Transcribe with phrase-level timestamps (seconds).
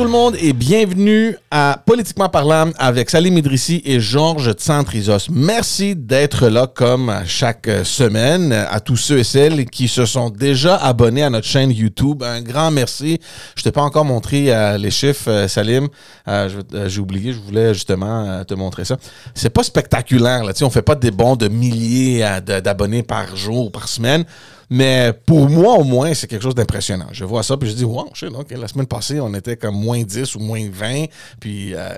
[0.00, 5.28] Tout le monde et bienvenue à Politiquement parlant avec Salim Idrissi et Georges Tsantrizos.
[5.30, 10.76] Merci d'être là comme chaque semaine à tous ceux et celles qui se sont déjà
[10.76, 12.22] abonnés à notre chaîne YouTube.
[12.22, 13.20] Un grand merci.
[13.54, 15.88] Je t'ai pas encore montré euh, les chiffres, euh, Salim.
[16.28, 16.48] Euh,
[16.86, 18.96] J'ai oublié, je voulais justement te montrer ça.
[19.34, 20.44] C'est pas spectaculaire.
[20.44, 20.54] Là.
[20.54, 24.24] Tu sais, On fait pas des bons de milliers d'abonnés par jour ou par semaine.
[24.72, 27.08] Mais pour moi, au moins, c'est quelque chose d'impressionnant.
[27.10, 29.74] Je vois ça, puis je dis, wow, shit, OK, la semaine passée, on était comme
[29.74, 31.06] moins 10 ou moins 20.
[31.40, 31.88] Puis euh,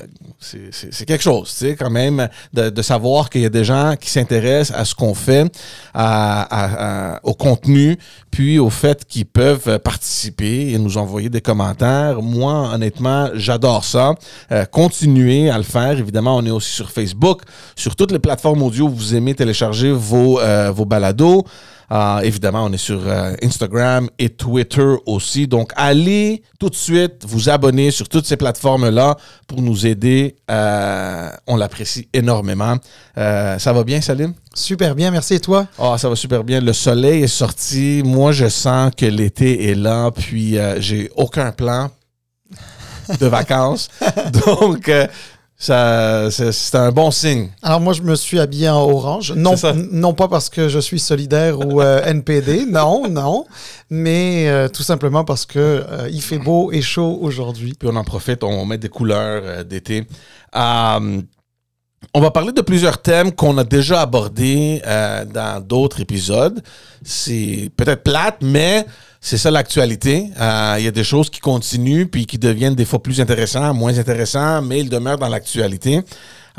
[0.40, 3.94] c'est quelque chose, tu sais, quand même, de, de savoir qu'il y a des gens
[4.00, 5.52] qui s'intéressent à ce qu'on fait,
[5.92, 7.98] à- à- à- au contenu,
[8.30, 12.22] puis au fait qu'ils peuvent participer et nous envoyer des commentaires.
[12.22, 14.14] Moi, honnêtement, j'adore ça.
[14.50, 15.98] Euh, continuez à le faire.
[15.98, 17.42] Évidemment, on est aussi sur Facebook,
[17.76, 21.44] sur toutes les plateformes audio où vous aimez télécharger vos, euh, vos balados.
[21.92, 25.46] Euh, évidemment, on est sur euh, Instagram et Twitter aussi.
[25.46, 30.36] Donc, allez tout de suite vous abonner sur toutes ces plateformes-là pour nous aider.
[30.50, 32.76] Euh, on l'apprécie énormément.
[33.14, 34.32] Ça va bien, Salim?
[34.54, 35.34] Super bien, merci.
[35.34, 35.66] Et toi?
[35.78, 36.60] Ah, ça va super bien.
[36.60, 38.02] Le soleil est sorti.
[38.04, 40.10] Moi, je sens que l'été est là.
[40.10, 41.90] Puis, j'ai aucun plan
[43.20, 43.88] de vacances.
[44.46, 45.06] Donc, euh,
[45.62, 47.48] ça, c'est un bon signe.
[47.62, 49.32] Alors moi, je me suis habillé en orange.
[49.36, 49.54] Non,
[49.92, 53.46] non pas parce que je suis solidaire ou euh, NPD, non, non,
[53.88, 57.74] mais euh, tout simplement parce que euh, il fait beau et chaud aujourd'hui.
[57.78, 60.04] puis on en profite, on met des couleurs d'été.
[60.52, 64.82] On va parler de plusieurs thèmes qu'on a déjà abordés
[65.32, 66.60] dans d'autres épisodes.
[67.04, 68.84] C'est peut-être plate, mais
[69.24, 70.30] c'est ça l'actualité.
[70.40, 73.76] Euh, Il y a des choses qui continuent puis qui deviennent des fois plus intéressantes,
[73.76, 76.00] moins intéressantes, mais ils demeurent dans l'actualité.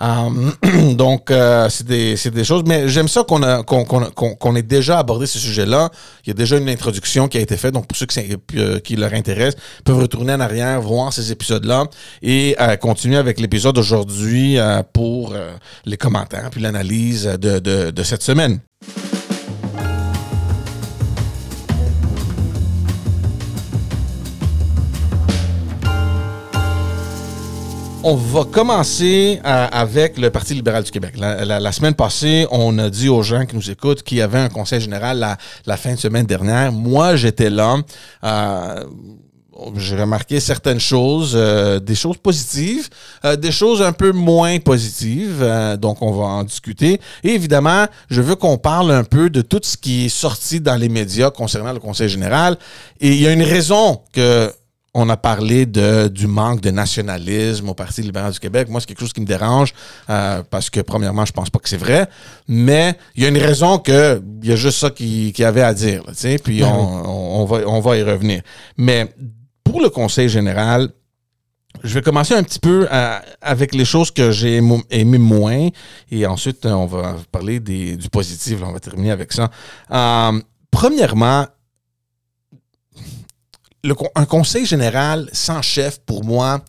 [0.02, 4.64] Euh, donc, euh, c'est des, des choses, mais j'aime ça qu'on qu'on qu'on- qu'on ait
[4.64, 5.90] déjà abordé ce sujet-là.
[6.26, 8.20] Il y a déjà une introduction qui a été faite, donc pour ceux qui,
[8.56, 11.84] euh, qui leur intéressent, peuvent retourner en arrière, voir ces épisodes-là
[12.22, 14.58] et continuer avec l'épisode d'aujourd'hui
[14.94, 15.36] pour
[15.86, 18.62] les commentaires puis l'analyse de, de, de cette semaine.
[28.06, 31.14] On va commencer euh, avec le Parti libéral du Québec.
[31.18, 34.50] La, semaine passée, on a dit aux gens qui nous écoutent qu'il y avait un
[34.50, 36.74] conseil général la, la fin de semaine dernière.
[36.74, 37.78] Moi, j'étais là.
[38.26, 38.84] Euh,
[39.78, 42.90] j'ai remarqué certaines choses, euh, des choses positives,
[43.24, 45.42] euh, des choses un peu moins positives.
[45.80, 47.00] donc, on va en discuter.
[47.24, 50.76] Et évidemment, je veux qu'on parle un peu de tout ce qui est sorti dans
[50.76, 52.58] les médias concernant le Conseil général.
[53.00, 54.52] Et il y a une raison que
[54.96, 58.70] on a parlé de, du manque de nationalisme au Parti libéral du Québec.
[58.70, 59.74] Moi, c'est quelque chose qui me dérange
[60.10, 62.08] euh, parce que, premièrement, je pense pas que c'est vrai.
[62.48, 65.64] Mais il y a une raison que il y a juste ça qui, qui avait
[65.64, 66.04] à dire.
[66.06, 68.42] là, tu sais, puis Ben on, on- on va, on va y revenir.
[68.78, 69.12] Mais
[69.64, 70.90] pour le Conseil général,
[71.84, 74.62] je vais commencer un petit peu euh, avec les choses que j'ai
[74.92, 75.70] aimé moins.
[76.12, 78.62] Et ensuite, euh, on va parler des, du positif.
[78.62, 79.50] là, on va terminer avec ça.
[79.92, 80.40] Euh,
[80.70, 81.48] premièrement,
[84.16, 86.64] un conseil général sans chef, pour moi,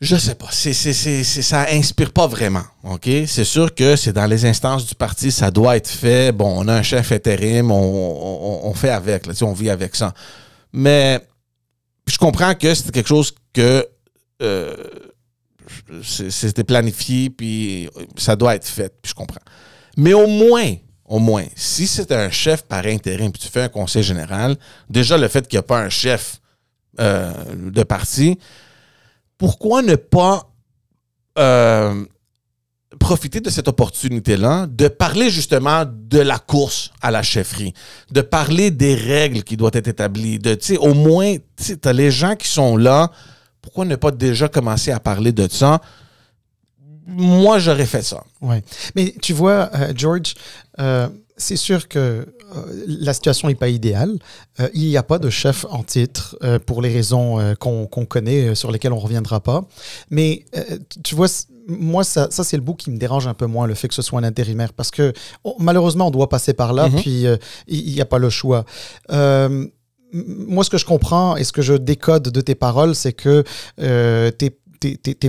[0.00, 0.48] je sais pas.
[0.50, 2.64] C'est, c'est, c'est, c'est- ça inspire pas vraiment.
[2.84, 3.06] OK?
[3.26, 6.32] C'est sûr que c'est dans les instances du parti, ça doit être fait.
[6.32, 10.14] Bon, on a un chef intérim, on, fait avec, là, on vit avec ça.
[10.72, 11.20] Mais
[12.06, 13.86] je comprends que c'était quelque chose que
[14.40, 14.74] euh,
[16.02, 19.42] c'est- c'était planifié, puis ça doit être fait, puis je comprends.
[19.98, 20.72] Mais au moins,
[21.10, 24.56] au moins, si c'est un chef par intérim, puis tu fais un conseil général,
[24.88, 26.40] déjà le fait qu'il n'y a pas un chef
[27.00, 28.38] euh, de parti,
[29.36, 30.48] pourquoi ne pas
[31.36, 32.04] euh,
[33.00, 37.74] profiter de cette opportunité-là, de parler justement de la course à la chefferie,
[38.12, 42.36] de parler des règles qui doivent être établies, de, au moins, tu as les gens
[42.36, 43.10] qui sont là,
[43.60, 45.80] pourquoi ne pas déjà commencer à parler de ça?
[47.06, 48.22] Moi, j'aurais fait ça.
[48.40, 48.62] Ouais.
[48.94, 50.34] Mais tu vois, euh, George,
[50.78, 52.24] euh, c'est sûr que euh,
[52.86, 54.18] la situation n'est pas idéale.
[54.74, 56.36] Il n'y a pas de chef en titre
[56.66, 59.64] pour les raisons qu'on connaît, sur lesquelles on ne reviendra pas.
[60.10, 60.44] Mais
[61.04, 61.28] tu vois,
[61.68, 63.94] moi, ça, ça c'est le bout qui me dérange un peu moins, le fait que
[63.94, 64.72] ce soit un intérimaire.
[64.72, 65.12] Parce que
[65.44, 67.00] on- malheureusement, on doit passer par là, Mhm.
[67.00, 67.24] puis
[67.68, 68.64] il n'y a pas le choix.
[70.12, 73.44] Moi, ce que je comprends et ce que je décode de tes paroles, c'est que
[73.80, 74.56] euh, tu es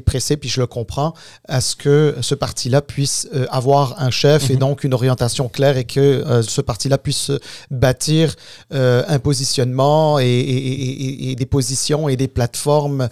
[0.05, 1.13] pressé, puis je le comprends,
[1.47, 4.59] à ce que ce parti-là puisse euh, avoir un chef et Mhm.
[4.59, 7.31] donc une orientation claire et que euh, ce parti-là puisse
[7.69, 8.35] bâtir
[8.73, 13.09] euh, un positionnement et, et- et- et- et des positions et des plateformes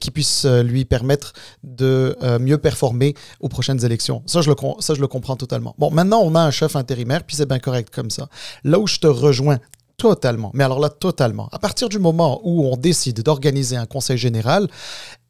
[0.00, 1.32] qui puissent lui permettre
[1.64, 4.22] de mieux performer aux prochaines élections.
[4.26, 5.74] Ça je, le, ça, je le comprends totalement.
[5.78, 8.28] Bon, maintenant, on a un chef intérimaire, puis c'est bien correct comme ça.
[8.64, 9.58] Là où je te rejoins
[10.02, 10.50] Totalement.
[10.52, 11.48] Mais alors là, totalement.
[11.52, 14.66] À partir du moment où on décide d'organiser un conseil général,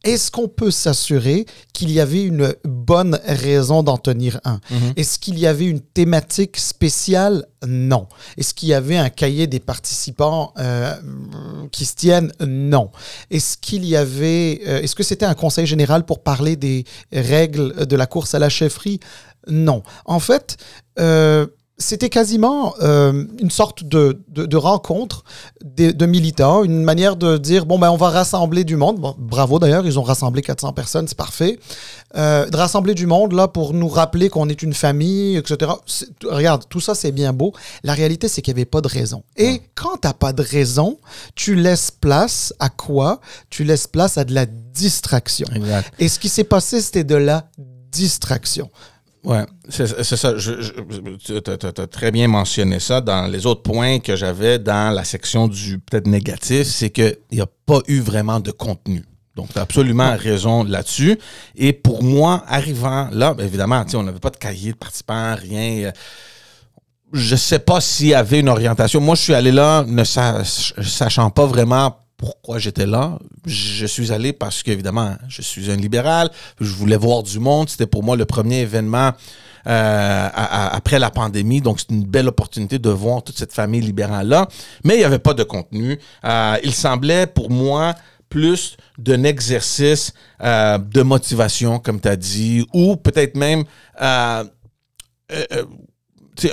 [0.02, 4.60] est-ce qu'on peut s'assurer qu'il y avait une bonne raison d'en tenir un?
[4.70, 4.94] Mhm.
[4.96, 7.44] Est-ce qu'il y avait une thématique spéciale?
[7.66, 8.06] Non.
[8.38, 10.94] Est-ce qu'il y avait un cahier des participants euh,
[11.70, 12.32] qui se tiennent?
[12.40, 12.90] Non.
[13.30, 17.84] Est-ce qu'il y avait, euh, est-ce que c'était un conseil général pour parler des règles
[17.84, 19.00] de la course à la chefferie?
[19.48, 19.82] Non.
[20.06, 20.56] En fait,
[20.98, 21.46] euh,
[21.82, 25.24] c'était quasiment euh, une sorte de, de, de rencontre
[25.62, 28.98] de, de militants, une manière de dire bon ben on va rassembler du monde.
[28.98, 31.58] Bon, bravo d'ailleurs, ils ont rassemblé 400 personnes, c'est parfait.
[32.16, 35.72] Euh, de rassembler du monde là pour nous rappeler qu'on est une famille, etc.
[36.24, 37.52] Regarde, tout ça c'est bien beau.
[37.82, 39.24] La réalité c'est qu'il n'y avait pas de raison.
[39.36, 40.98] Et quand t'as pas de raison,
[41.34, 43.20] tu laisses place à quoi?
[43.50, 45.46] Tu laisses place à de la distraction.
[45.54, 45.92] Exact.
[45.98, 47.46] Et ce qui s'est passé, c'était de la
[47.90, 48.70] distraction.
[49.24, 50.36] Ouais, c'est ça.
[50.36, 50.72] Je, je-
[51.16, 55.46] tu as, très bien mentionné ça dans les autres points que j'avais dans la section
[55.46, 59.04] du peut-être négatif, c'est qu'il n'y a pas eu vraiment de contenu.
[59.36, 61.18] Donc, tu as absolument raison là-dessus.
[61.54, 64.76] Et pour moi, arrivant là, ben, évidemment, tu sais, on n'avait pas de cahier de
[64.76, 65.84] participants, rien.
[65.86, 65.92] euh,
[67.12, 69.00] Je sais pas s'il y avait une orientation.
[69.00, 73.18] Moi, je suis allé là ne sa- sachant pas vraiment pourquoi j'étais là.
[73.46, 76.30] Je suis allé parce qu'évidemment, je suis un libéral.
[76.60, 77.68] Je voulais voir du monde.
[77.68, 79.10] C'était pour moi le premier événement
[79.66, 81.60] euh, après la pandémie.
[81.60, 84.46] Donc, c'est une belle opportunité de voir toute cette famille libérale-là.
[84.84, 85.98] Mais il n'y avait pas de contenu.
[86.24, 87.96] Euh, il semblait pour moi
[88.28, 90.14] plus d'un exercice
[90.44, 93.64] euh, de motivation, comme tu as dit, ou peut-être même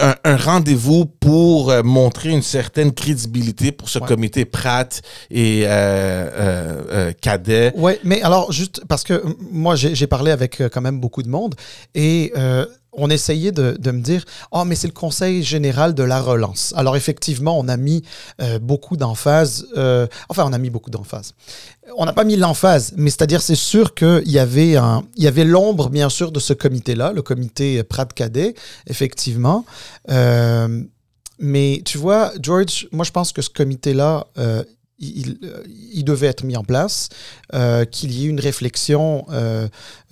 [0.02, 4.08] un, un rendez-vous pour euh, montrer une certaine crédibilité pour ce Ouais.
[4.08, 7.74] comité Pratt et euh, euh, euh, Cadet.
[7.76, 11.56] Ouais, mais alors juste parce que moi j'ai parlé avec quand même beaucoup de monde
[11.96, 16.22] et euh, on essayait de, me dire oh mais c'est le Conseil général de la
[16.22, 16.74] relance.
[16.76, 18.04] Alors effectivement on a mis
[18.42, 21.34] euh, beaucoup d'emphase, euh, enfin on a mis beaucoup d'emphase.
[21.98, 25.28] On n'a pas mis l'emphase, mais c'est-à-dire c'est sûr qu'il y avait un, il y
[25.28, 28.54] avait l'ombre bien sûr de ce comité-là, le comité Prat Cadet,
[28.88, 29.66] effectivement.
[30.10, 30.84] Euh,
[31.40, 34.28] mais tu vois, George, moi je pense que ce comité-là,
[35.00, 37.08] il, devait être mis en place,
[37.92, 39.26] qu'il y ait une réflexion.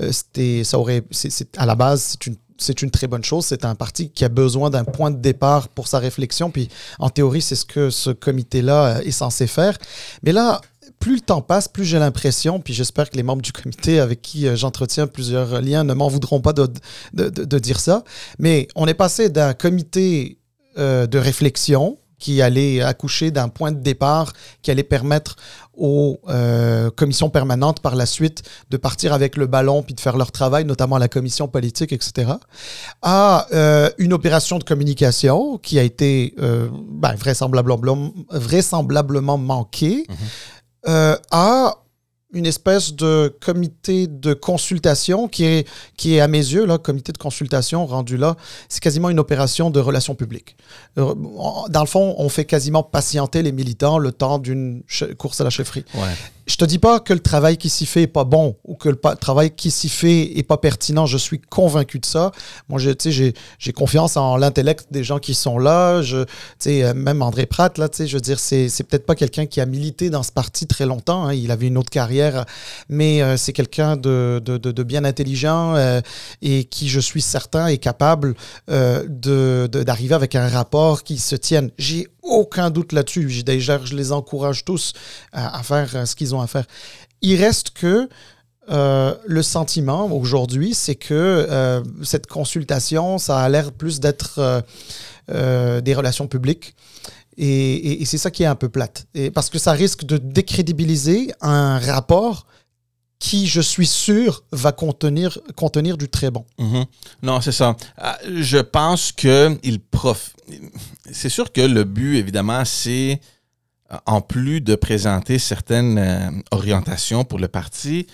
[0.10, 3.46] c'était, ça aurait, c'est- à la base, c'est une c'est une très bonne chose.
[3.46, 6.50] C'est un parti qui a besoin d'un point de départ pour sa réflexion.
[6.52, 6.70] Puis,
[7.00, 9.78] en théorie, c'est ce que ce comité-là euh, est censé faire.
[10.24, 10.62] Mais là,
[11.00, 14.22] plus le temps passe, plus j'ai l'impression, puis j'espère que les membres du comité avec
[14.22, 16.68] qui euh, j'entretiens plusieurs liens ne m'en voudront pas de,
[17.14, 18.04] de- de- dire ça.
[18.40, 20.40] Mais on est passé d'un comité
[20.78, 25.36] euh, de réflexion qui allait accoucher d'un point de départ qui allait permettre
[25.76, 30.18] aux euh, commissions permanentes par la suite de partir avec le ballon puis de faire
[30.18, 32.32] leur travail, notamment la commission politique, etc.,
[33.02, 40.08] à euh, une opération de communication qui a été euh, ben, vraisemblablement, vraisemblablement manquée,
[40.88, 41.76] euh, à
[42.34, 47.12] une espèce de comité de consultation qui est, qui est à mes yeux, là, comité
[47.14, 48.36] de consultation rendu là,
[48.68, 50.58] c'est quasiment une opération de relations publiques.
[50.98, 51.16] Euh,
[51.70, 54.84] Dans le fond, on fait quasiment patienter les militants le temps d'une
[55.18, 55.86] course à la chefferie.
[56.48, 58.88] Je te dis pas que le travail qui s'y fait est pas bon ou que
[58.88, 61.06] le travail qui s'y fait est pas pertinent.
[61.06, 62.32] Je suis convaincu de ça.
[62.70, 66.02] Moi, je- j'ai j'ai confiance en l'intellect des gens qui sont là.
[66.02, 66.26] Je,
[66.68, 69.66] euh, même André Pratt, là, je veux dire, c'est c'est peut-être pas quelqu'un qui a
[69.66, 71.26] milité dans ce parti très longtemps.
[71.26, 71.34] hein.
[71.34, 72.46] Il avait une autre carrière,
[72.88, 76.00] mais euh, c'est quelqu'un de, de, de- bien intelligent euh,
[76.42, 78.36] et qui, je suis certain, est capable
[78.70, 81.72] euh, de- d'arriver avec un rapport qui se tienne.
[81.78, 83.44] J'ai aucun doute là-dessus.
[83.44, 84.94] D'ailleurs, je les encourage tous
[85.32, 86.66] à, faire euh, ce qu'ils ont à faire.
[87.22, 88.08] Il reste que
[88.70, 94.64] euh, le sentiment aujourd'hui, c'est que euh, cette consultation, ça a l'air plus d'être
[95.30, 96.76] des relations publiques.
[97.38, 99.06] Et, et- c'est ça qui est un peu plate.
[99.34, 102.46] Parce que ça risque de décrédibiliser un rapport
[103.20, 106.46] qui, je suis sûr, va contenir, contenir du très bon.
[106.60, 106.86] Mhm.
[107.24, 107.76] Non, c'est ça.
[107.98, 110.36] Ah, Je pense que il prof...
[111.12, 113.20] C'est sûr que le but, évidemment, c'est,
[113.92, 118.08] euh, en plus de présenter certaines euh, orientations pour le parti,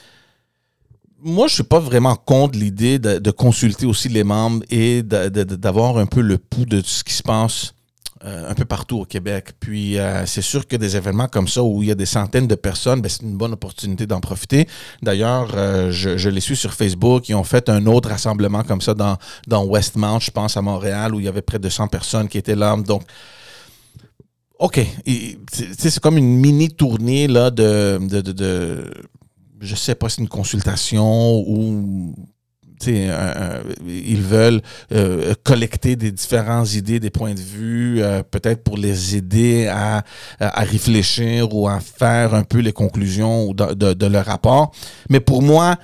[1.26, 5.98] moi, je suis pas vraiment contre l'idée de, de consulter aussi les membres et d'avoir
[5.98, 7.74] un peu le pouls de ce qui se passe
[8.26, 9.52] euh, un peu partout au Québec.
[9.60, 12.48] Puis euh, c'est sûr que des événements comme ça où il y a des centaines
[12.48, 14.68] de personnes, ben, c'est une bonne opportunité d'en profiter.
[15.02, 17.28] D'ailleurs, euh, je, je les suis sur Facebook.
[17.30, 21.14] Ils ont fait un autre rassemblement comme ça dans, dans Westmount, je pense, à Montréal,
[21.14, 22.76] où il y avait près de 100 personnes qui étaient là.
[22.78, 23.04] Donc,
[24.60, 24.80] OK.
[25.52, 28.94] C'est comme une mini tournée là, de, de, de, de-
[29.60, 32.16] Je sais pas si c'est une consultation ou
[32.86, 34.62] ils veulent
[34.92, 40.04] euh, collecter des différentes idées, des points de vue, euh, peut-être pour les aider à,
[40.40, 44.72] à, réfléchir ou à faire un peu les conclusions de, de, de leur rapport.
[45.10, 45.76] Mais pour moi,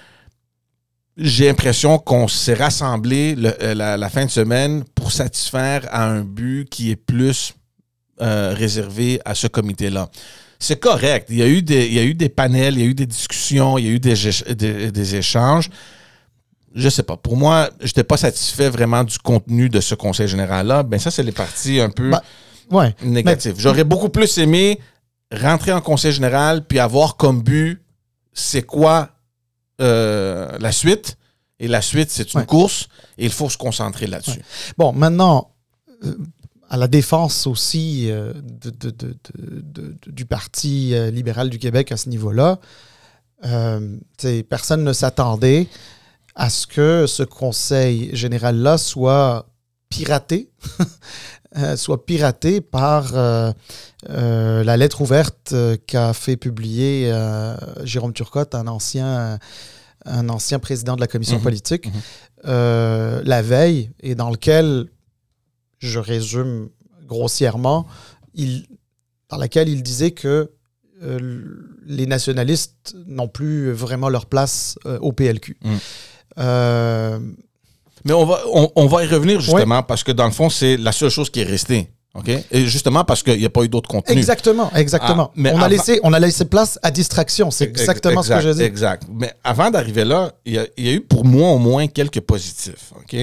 [1.18, 6.22] j'ai l'impression qu'on s'est rassemblé le, la, la, fin de semaine pour satisfaire à un
[6.22, 7.54] but qui est plus
[8.22, 10.10] euh, réservé à ce comité-là
[10.62, 11.28] c'est correct.
[11.30, 12.94] Il y, a eu des, il y a eu des panels, il y a eu
[12.94, 15.70] des discussions, il y a eu des, des échanges
[16.76, 17.18] je sais pas.
[17.18, 20.84] Pour moi, je n'étais pas satisfait vraiment du contenu de ce conseil général-là.
[20.84, 23.56] Ben ça, c'est les parties un peu bah, négatives.
[23.58, 24.80] J'aurais beaucoup plus aimé
[25.32, 27.82] rentrer en conseil général puis avoir comme but
[28.34, 29.10] c'est quoi
[29.82, 31.18] euh, la suite?
[31.60, 34.42] Et la suite, c'est une course et il faut se concentrer là-dessus.
[34.78, 35.52] Bon, maintenant,
[36.06, 36.16] euh,
[36.70, 42.60] à la défense aussi euh, de, du Parti libéral du Québec à ce niveau-là,
[44.50, 45.68] personne ne s'attendait
[46.36, 49.50] à ce que ce conseil général-là soit
[49.90, 50.50] piraté,
[51.58, 53.52] euh, soit piraté par euh,
[54.10, 55.54] euh, la lettre ouverte
[55.88, 57.12] qu'a fait publier
[57.84, 59.40] Jérôme Turcotte, un ancien,
[60.06, 61.44] un ancien président de la commission mhm.
[61.44, 63.22] politique, mhm.
[63.26, 64.88] la veille, et dans lequel,
[65.80, 66.70] je résume
[67.06, 67.88] grossièrement,
[68.36, 68.66] il,
[69.30, 70.52] dans laquelle il disait que
[71.86, 75.58] les nationalistes n'ont plus vraiment leur place au PLQ.
[75.64, 75.80] Mhm.
[76.40, 77.20] Euh,
[78.06, 78.40] Mais on va,
[78.76, 81.42] on, va y revenir justement parce que dans le fond, c'est la seule chose qui
[81.42, 81.90] est restée.
[82.16, 82.30] OK?
[82.52, 84.18] Et justement parce qu'il n'y a pas eu d'autres contenus.
[84.18, 85.28] Exactement, exactement.
[85.30, 87.52] Ah, mais on, a laissé, on a laissé place à distraction.
[87.52, 88.64] C'est exactement ce que je dis.
[88.64, 89.04] Exact.
[89.12, 92.22] Mais avant d'arriver là, il y, a, y, a, eu pour moi au moins quelques
[92.22, 92.94] positifs.
[92.96, 93.16] OK?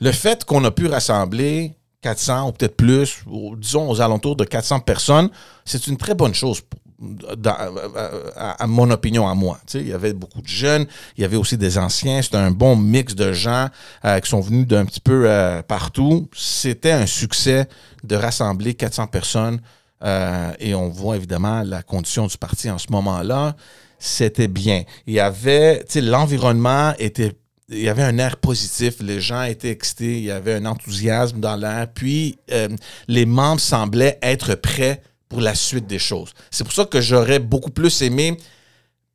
[0.00, 3.18] Le fait qu'on a pu rassembler 400 ou peut-être plus,
[3.58, 5.28] disons aux alentours de 400 personnes,
[5.64, 6.62] c'est une très bonne chose
[8.36, 9.58] à, mon opinion à moi.
[9.74, 12.20] il y avait beaucoup de jeunes, il y avait aussi des anciens.
[12.22, 13.68] C'était un bon mix de gens
[14.04, 16.28] euh, qui sont venus d'un petit peu euh, partout.
[16.34, 17.68] C'était un succès
[18.04, 19.60] de rassembler 400 personnes.
[20.02, 23.56] Euh, et on voit évidemment la condition du parti en ce moment-là.
[23.98, 24.84] C'était bien.
[25.06, 27.32] Il y avait, l'environnement était
[27.72, 31.38] il y avait un air positif, les gens étaient excités, il y avait un enthousiasme
[31.38, 32.36] dans l'air, puis
[33.06, 35.00] les membres semblaient être prêts
[35.30, 36.34] pour la suite des choses.
[36.50, 38.36] C'est pour ça que j'aurais beaucoup plus aimé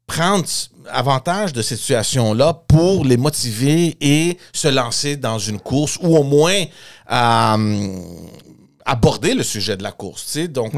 [0.07, 0.45] prendre
[0.89, 6.23] avantage de cette situation-là pour les motiver et se lancer dans une course ou au
[6.23, 6.63] moins
[7.11, 7.97] euh,
[8.85, 10.37] aborder le sujet de la course.
[10.37, 10.73] Donc,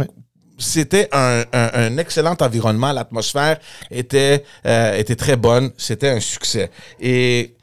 [0.58, 2.92] c'était un, excellent environnement.
[2.92, 3.60] L'atmosphère
[3.92, 5.72] était, euh, était très bonne.
[5.78, 6.72] C'était un succès.
[7.00, 7.56] Et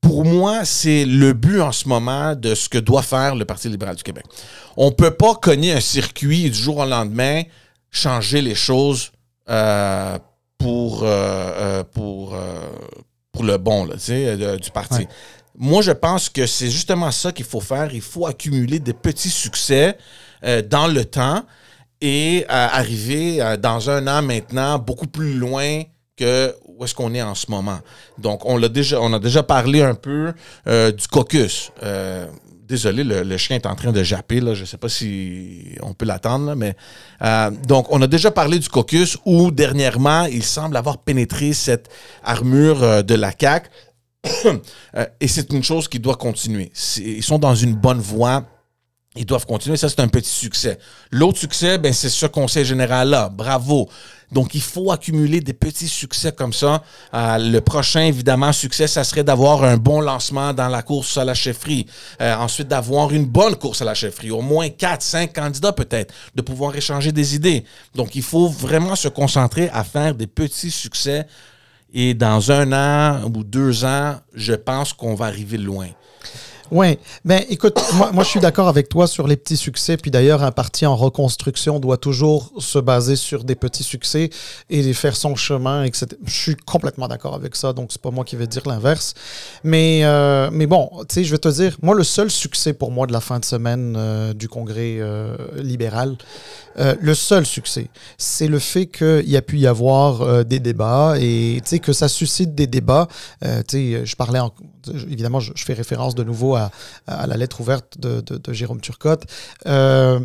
[0.00, 3.68] pour moi, c'est le but en ce moment de ce que doit faire le Parti
[3.68, 4.24] libéral du Québec.
[4.80, 7.42] On ne peut pas cogner un circuit du jour au lendemain,
[7.90, 9.10] changer les choses
[9.50, 10.16] euh,
[10.56, 12.36] pour, euh, euh, pour,
[13.32, 13.96] pour le bon là,
[14.56, 15.08] du parti.
[15.56, 17.92] Moi, je pense que c'est justement ça qu'il faut faire.
[17.92, 19.98] Il faut accumuler des petits succès
[20.70, 21.42] dans le temps
[22.00, 25.82] et arriver dans un an maintenant beaucoup plus loin
[26.16, 27.80] que où est-ce qu'on est en ce moment.
[28.18, 30.32] Donc, on, l'a déjà, on a déjà parlé un peu
[30.68, 31.72] euh, du caucus.
[31.82, 32.26] Euh,
[32.68, 34.40] désolé, le, chien est en train de japper.
[34.40, 34.54] Là.
[34.54, 36.76] Je ne sais pas si on peut l'attendre, mais
[37.22, 41.88] euh, donc on a déjà parlé du caucus où dernièrement il semble avoir pénétré cette
[42.22, 43.70] armure de la CAC.
[45.20, 46.70] et c'est une chose qui doit continuer.
[46.98, 48.44] Ils sont dans une bonne voie
[49.18, 49.76] ils doivent continuer.
[49.76, 50.78] Ça, c'est un petit succès.
[51.10, 53.28] L'autre succès, ben, c'est ce conseil général-là.
[53.28, 53.88] Bravo.
[54.30, 56.82] Donc, il faut accumuler des petits succès comme ça.
[57.14, 61.24] Euh, le prochain, évidemment, succès, ça serait d'avoir un bon lancement dans la course à
[61.24, 61.86] la chefferie.
[62.20, 64.30] Euh, ensuite, d'avoir une bonne course à la chefferie.
[64.30, 66.14] Au moins 4, 5 candidats peut-être.
[66.34, 67.64] De pouvoir échanger des idées.
[67.94, 71.26] Donc, il faut vraiment se concentrer à faire des petits succès.
[71.92, 75.88] Et dans un an ou deux ans, je pense qu'on va arriver loin.
[76.70, 77.80] Oui, ben écoute,
[78.12, 79.96] moi, je suis d'accord avec toi sur les petits succès.
[79.96, 84.28] Puis d'ailleurs, un parti en reconstruction doit toujours se baser sur des petits succès
[84.68, 86.06] et faire son chemin, etc.
[86.26, 89.14] Je suis complètement d'accord avec ça, donc c'est pas moi qui vais dire l'inverse.
[89.64, 92.90] Mais, euh, mais bon, tu sais, je vais te dire, moi, le seul succès pour
[92.90, 96.16] moi de la fin de semaine euh, du congrès euh, libéral,
[97.00, 101.60] le seul succès, c'est le fait qu'il y a pu y avoir des débats et
[101.82, 103.08] que ça suscite des débats.
[103.42, 104.52] tu sais, je parlais en
[104.94, 106.57] évidemment, je, fais référence de nouveau à,
[107.06, 109.24] la lettre ouverte de, Jérôme Turcotte.
[109.66, 110.20] Euh,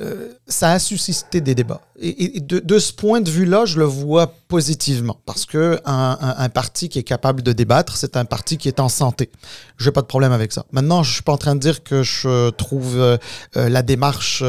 [0.00, 1.80] euh, ça a suscité des débats.
[1.98, 7.00] Et, de, ce point de vue-là, je le vois positivement, parce que un, parti qui
[7.00, 9.28] est capable de débattre, c'est un parti qui est en santé.
[9.76, 10.66] Je n'ai pas de problème avec ça.
[10.70, 13.18] Maintenant, je suis pas en train de dire que je trouve euh,
[13.54, 14.44] la démarche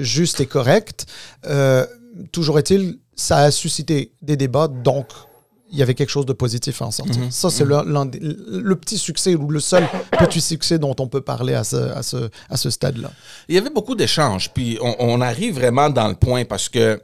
[0.00, 1.06] juste et correcte.
[2.32, 5.06] toujours est-il, ça a suscité des débats, donc
[5.70, 7.20] il y avait quelque chose de positif à en sortir.
[7.30, 9.84] Ça, c'est le, le, petit succès ou le seul
[10.18, 13.10] petit succès dont on peut parler à ce, à ce, à ce stade-là.
[13.48, 17.00] Il y avait beaucoup d'échanges, puis on, on, arrive vraiment dans le point parce que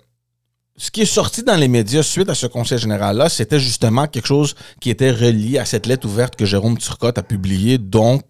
[0.76, 4.26] ce qui est sorti dans les médias suite à ce conseil général-là, c'était justement quelque
[4.26, 8.22] chose qui était relié à cette lettre ouverte que Jérôme Turcotte a publiée, donc,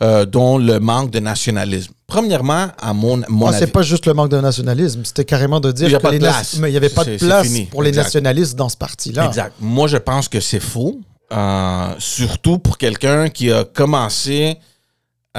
[0.00, 1.92] euh, dont le manque de nationalisme.
[2.06, 5.72] Premièrement, à mon, mon ah, C'est pas juste le manque de nationalisme, c'était carrément de
[5.72, 9.26] dire qu'il n'y avait pas de place pour les nationalistes dans ce parti-là.
[9.26, 9.54] Exact.
[9.60, 11.00] Moi, je pense que c'est faux,
[11.32, 14.58] euh, surtout pour quelqu'un qui a commencé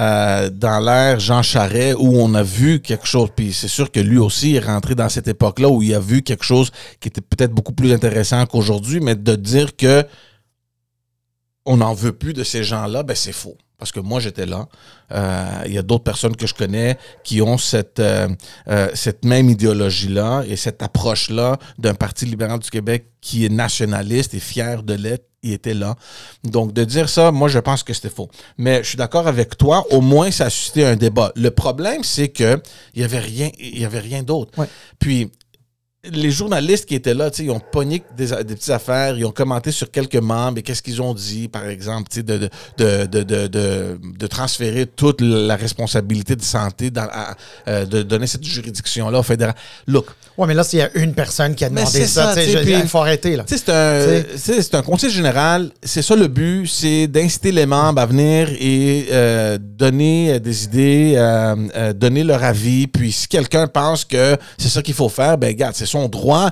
[0.02, 4.00] euh, dans l'ère Jean Charret où on a vu quelque chose, puis c'est sûr que
[4.00, 7.22] lui aussi est rentré dans cette époque-là où il a vu quelque chose qui était
[7.22, 10.04] peut-être beaucoup plus intéressant qu'aujourd'hui, mais de dire que
[11.66, 13.58] on n'en veut plus de ces gens-là, ben c'est faux.
[13.82, 14.68] Parce que moi, j'étais là.
[15.12, 18.28] Euh, il y a d'autres personnes que je connais qui ont cette, euh,
[18.94, 24.40] cette même idéologie-là et cette approche-là d'un Parti libéral du Québec qui est nationaliste et
[24.40, 25.96] fier de l'être il était là.
[26.44, 28.30] Donc, de dire ça, moi, je pense que c'était faux.
[28.60, 29.84] Mais je suis d'accord avec toi.
[29.90, 31.32] Au moins, ça a suscité un débat.
[31.36, 32.62] Le problème, c'est que
[32.94, 34.52] il y avait rien, il y avait rien d'autre.
[35.00, 35.32] Puis,
[36.04, 39.72] les journalistes qui étaient là, ils ont pogné des, des, petites affaires, ils ont commenté
[39.72, 44.28] sur quelques membres et qu'est-ce qu'ils ont dit, par exemple, de de, de, de, de,
[44.28, 47.08] transférer toute la responsabilité de santé, dans,
[47.68, 49.54] euh, de donner cette juridiction-là au fédéral.
[49.86, 50.08] Look.
[50.38, 53.36] Ouais, mais là, s'il y a une personne qui a demandé ça, il faut arrêter.
[53.36, 53.44] là.
[53.48, 58.50] C'est un, un conseil général, c'est ça le but, c'est d'inciter les membres à venir
[58.60, 64.70] et euh, donner des idées, euh, donner leur avis, puis si quelqu'un pense que c'est
[64.70, 66.50] ça qu'il faut faire, ben regarde, c'est son droit.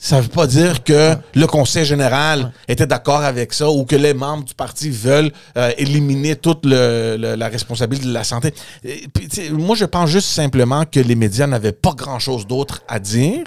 [0.00, 3.96] Ça ne veut pas dire que le Conseil général était d'accord avec ça ou que
[3.96, 8.54] les membres du parti veulent euh, éliminer toute la responsabilité de la santé.
[9.50, 13.42] moi, je pense juste simplement que les médias n'avaient pas grand-chose d'autre à dire.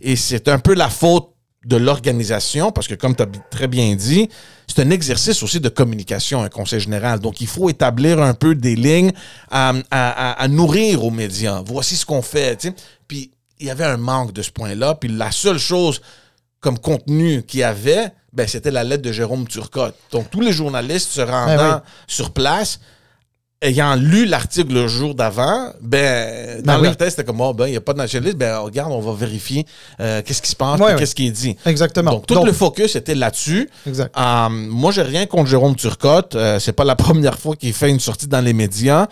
[0.00, 1.28] Et c'est un peu la faute
[1.66, 4.30] de l'organisation, parce que comme tu as très bien dit,
[4.66, 7.18] c'est un exercice aussi de communication, un conseil général.
[7.18, 9.12] Donc, il faut établir un peu des lignes
[9.50, 11.62] à, à nourrir aux médias.
[11.66, 12.72] Voici ce qu'on fait.
[13.60, 14.94] Il y avait un manque de ce point-là.
[14.94, 16.00] Puis la seule chose
[16.60, 19.94] comme contenu qu'il y avait, ben, c'était la lettre de Jérôme Turcotte.
[20.10, 22.80] Donc, tous les journalistes se rendant ben sur place
[23.62, 27.66] ayant lu l'article le jour d'avant, ben, dans ben leur test, c'était comme, oh, ben,
[27.66, 29.66] il n'y a pas de nationalisme, ben, regarde, on va vérifier
[30.00, 31.56] euh, qu'est-ce qui se passe, qu'est-ce qui est dit.
[31.66, 32.12] Exactement.
[32.12, 33.68] Donc, tout le focus était là-dessus.
[33.86, 34.14] Exact.
[34.18, 36.34] Euh, moi, j'ai rien contre Jérôme Turcotte.
[36.34, 39.08] Euh, c'est pas la première fois qu'il fait une sortie dans les médias.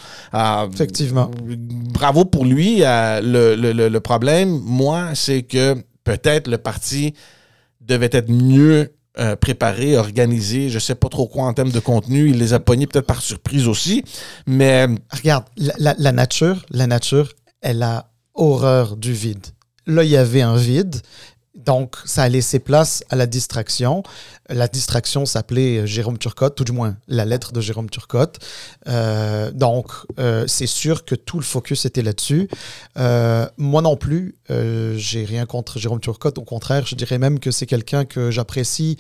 [0.73, 1.31] Effectivement.
[1.43, 2.79] Bravo pour lui.
[2.81, 7.13] Le, le, le problème, moi, c'est que peut-être le parti
[7.83, 12.31] devait être mieux euh, préparé, organisé, je sais pas trop quoi en termes de contenu.
[12.31, 14.05] Il les a pognés peut-être par surprise aussi.
[14.47, 14.87] Mais.
[15.11, 19.47] Regarde, la, la, nature, la nature, elle a horreur du vide.
[19.87, 20.97] Là, il y avait un vide.
[21.55, 24.05] Donc, ça a laissé place à la distraction.
[24.51, 28.39] La distraction s'appelait Jérôme Turcotte, tout du moins la lettre de Jérôme Turcotte.
[28.89, 32.49] Euh, donc, euh, c'est sûr que tout le focus était là-dessus.
[32.97, 36.39] Euh, moi non plus, j'ai rien contre Jérôme Turcotte.
[36.39, 38.97] Au contraire, je dirais même que c'est quelqu'un que j'apprécie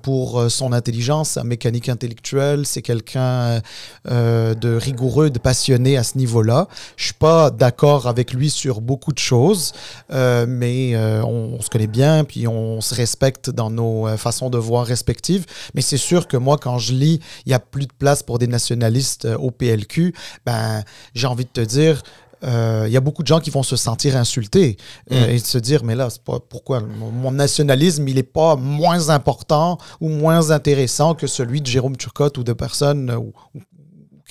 [0.00, 2.64] pour son intelligence, sa mécanique intellectuelle.
[2.64, 3.60] C'est quelqu'un
[4.06, 6.68] de rigoureux, de passionné à ce niveau-là.
[6.96, 9.74] Je suis pas d'accord avec lui sur beaucoup de choses,
[10.10, 14.86] mais on, on se connaît bien, puis on se respecte dans nos façons de voir
[14.86, 15.44] respectives.
[15.74, 18.38] Mais c'est sûr que moi, quand je lis, il n'y a plus de place pour
[18.38, 20.14] des nationalistes euh, au PLQ,
[20.46, 20.82] ben,
[21.14, 22.02] j'ai envie de te dire,
[22.44, 24.76] euh, il y a beaucoup de gens qui vont se sentir insultés
[25.12, 25.30] euh, mm.
[25.30, 26.80] et se dire mais là pas pourquoi?
[26.80, 32.38] Mon nationalisme il n'est pas moins important ou moins intéressant que celui de Jérôme Turcotte
[32.38, 33.32] ou de personnes ou,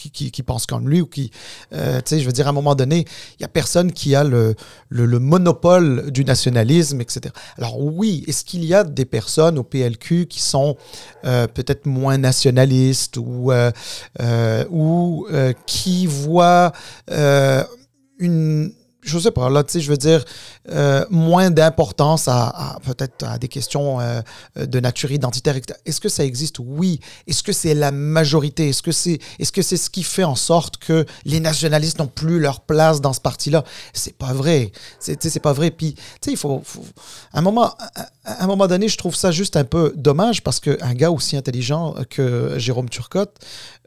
[0.10, 1.32] qui, qui, pensent comme lui ou qui,
[1.74, 4.16] euh, tu sais, je veux dire, à un moment donné, il n'y a personne qui
[4.16, 4.56] a le,
[4.90, 7.34] le, monopole du nationalisme, etc.
[7.58, 10.78] Alors oui, est-ce qu'il y a des personnes au PLQ qui sont
[11.26, 13.72] euh, peut-être moins nationalistes ou, euh,
[14.70, 15.28] ou
[15.66, 16.72] qui voient
[18.20, 18.72] une
[19.04, 20.24] je sais pas, là, tu sais, je veux dire,
[20.70, 24.22] euh, moins d'importance à, peut-être à des questions euh,
[24.56, 25.56] de nature identitaire.
[25.86, 26.58] Est-ce que ça existe?
[26.60, 27.00] Oui.
[27.28, 28.70] Est-ce que c'est la majorité?
[28.70, 32.40] Est-ce que c'est est -ce, ce qui fait en sorte que les nationalistes n'ont plus
[32.40, 33.64] leur place dans ce parti-là?
[33.94, 34.72] C'est pas vrai.
[35.00, 35.72] C'est pas vrai.
[35.72, 36.62] Puis, tu sais, il faut,
[37.34, 37.74] À un, moment,
[38.26, 41.96] un moment donné, je trouve ça juste un peu dommage parce qu'un gars aussi intelligent
[42.10, 43.38] que Jérôme Turcotte,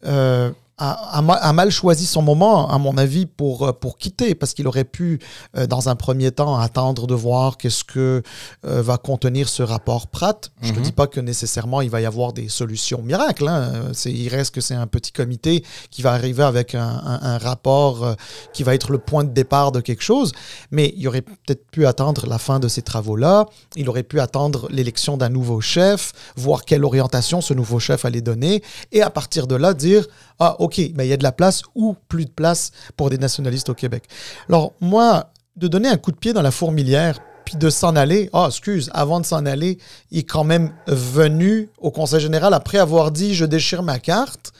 [0.07, 4.55] euh, a, a, mal choisi son moment, à mon avis, pour, euh, pour quitter, parce
[4.55, 5.21] qu'il aurait pu,
[5.57, 8.23] euh, dans un premier temps, attendre de voir qu'est-ce que
[8.67, 10.51] euh, va contenir ce rapport Pratt.
[10.63, 10.83] Je ne mhm.
[10.83, 13.47] dis pas que nécessairement il va y avoir des solutions miracles.
[13.47, 13.93] Hein.
[14.05, 18.17] Il reste que c'est un petit comité qui va arriver avec un, un, rapport
[18.53, 20.33] qui va être le point de départ de quelque chose,
[20.71, 24.69] mais il aurait peut-être pu attendre la fin de ces travaux-là, il aurait pu attendre
[24.71, 29.47] l'élection d'un nouveau chef, voir quelle orientation ce nouveau chef allait donner, et à partir
[29.47, 30.07] de là dire,
[30.41, 33.19] ah, OK, mais il y a de la place ou plus de place pour des
[33.19, 34.05] nationalistes au Québec.
[34.49, 38.31] Alors, moi, de donner un coup de pied dans la fourmilière, puis de s'en aller,
[38.33, 39.79] ah, excuse, avant de s'en aller,
[40.11, 44.53] il est quand même venu au Conseil général après avoir dit je déchire ma carte.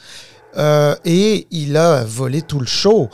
[0.57, 3.09] Euh, et il a volé tout le show.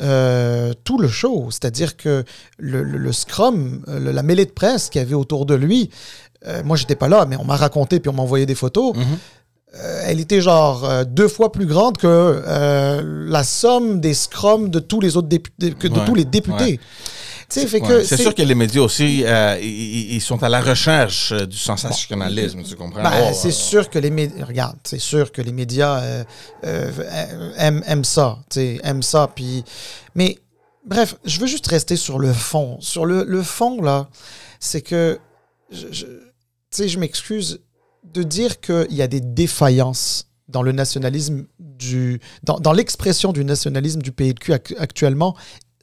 [0.00, 1.48] Euh, tout le show.
[1.50, 2.24] C'est-à-dire que
[2.58, 5.90] le, Scrum, la mêlée de presse qu'il y avait autour de lui,
[6.46, 8.94] euh, moi, j'étais pas là, mais on m'a raconté, puis on m'a envoyé des photos.
[8.96, 9.18] Mhm.
[9.74, 14.70] Euh, elle était genre euh, deux fois plus grande que euh, la somme des scrums
[14.70, 16.78] de tous les autres députés, que de tous les députés.
[17.48, 17.66] C'est
[18.16, 19.24] sûr que les médias aussi,
[19.62, 23.02] ils, sont à la recherche du sensationnalisme, tu comprends?
[23.02, 26.24] Ben, oh, c'est sûr que les médias, regarde, c'est sûr que les médias
[26.62, 29.30] aiment, aiment, ça, aiment ça.
[29.34, 29.64] Puis,
[30.14, 30.38] mais
[30.84, 32.78] bref, je veux juste rester sur le fond.
[32.80, 34.08] Sur le, le fond, là,
[34.58, 35.18] c'est que,
[35.70, 36.06] je, je,
[36.88, 37.60] je m'excuse,
[38.12, 43.44] de dire qu'il y a des défaillances dans le nationalisme du, dans, dans l'expression du
[43.44, 45.34] nationalisme du PLQ actuellement,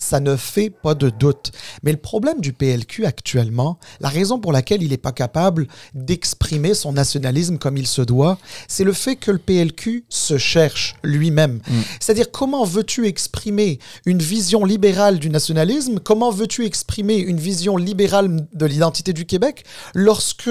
[0.03, 1.51] ça ne fait pas de doute.
[1.81, 6.73] Mais le problème du PLQ actuellement, la raison pour laquelle il n'est pas capable d'exprimer
[6.73, 11.61] son nationalisme comme il se doit, c'est le fait que le PLQ se cherche lui-même.
[11.67, 11.81] Mm.
[11.99, 15.99] C'est-à-dire comment veux-tu exprimer une vision libérale du nationalisme?
[15.99, 20.49] Comment veux-tu exprimer une vision libérale de l'identité du Québec lorsque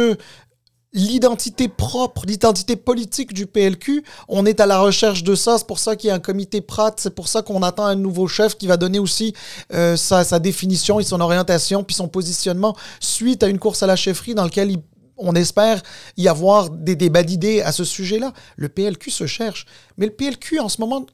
[0.92, 4.04] l'identité propre, l'identité politique du PLQ.
[4.28, 5.58] On est à la recherche de ça.
[5.58, 6.94] C'est pour ça qu'il y a un comité Pratt.
[6.98, 9.34] C'est pour ça qu'on attend un nouveau chef qui va donner aussi
[9.72, 13.96] euh, sa, définition et son orientation, puis son positionnement suite à une course à la
[13.96, 14.76] chefferie dans laquelle
[15.16, 15.82] on espère
[16.16, 18.32] y avoir des débats d'idées à ce sujet-là.
[18.56, 19.66] Le PLQ se cherche.
[19.96, 21.06] Mais le PLQ, en ce moment,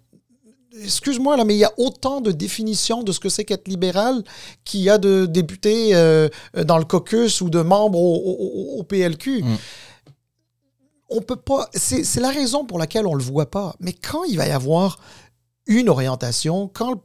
[0.83, 4.23] excuse-moi là, mais il y a autant de définitions de ce que c'est qu'être libéral
[4.65, 6.29] qu'il y a de députés euh,
[6.65, 9.43] dans le caucus ou de membres au, PLQ.
[9.43, 9.57] Mm.
[11.11, 11.69] On peut pas.
[11.73, 13.75] C'est la raison pour laquelle on le voit pas.
[13.81, 14.99] Mais quand il va y avoir
[15.67, 17.03] une orientation, quand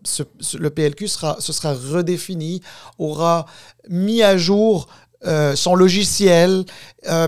[0.57, 2.61] le PLQ sera, se sera redéfini,
[2.97, 3.45] aura
[3.89, 4.87] mis à jour
[5.25, 6.65] euh, son logiciel,
[7.07, 7.27] euh,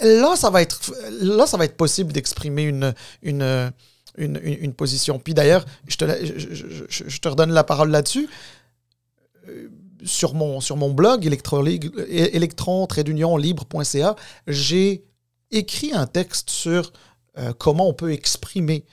[0.00, 3.72] là, ça va être, là, ça va être possible d'exprimer une, une,
[4.18, 5.18] une, position.
[5.18, 6.04] Puis d'ailleurs, je te,
[6.88, 8.30] je, te redonne la parole là-dessus.
[9.48, 9.68] Euh,
[10.04, 15.04] sur mon, sur mon blog électron-libre.ca, j'ai
[15.50, 16.92] écrit un texte sur
[17.36, 18.84] euh, comment on peut exprimer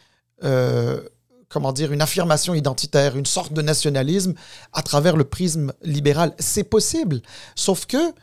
[0.44, 1.00] euh,
[1.48, 4.34] comment dire, une affirmation identitaire, une sorte de nationalisme
[4.74, 6.34] à travers le prisme libéral.
[6.40, 7.22] C'est possible.
[7.56, 8.14] Sauf que,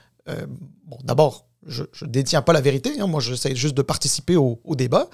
[0.84, 3.00] bon, d'abord, je ne détiens pas la vérité.
[3.00, 3.06] Hein.
[3.06, 5.08] Moi, j'essaie juste de participer au, débat.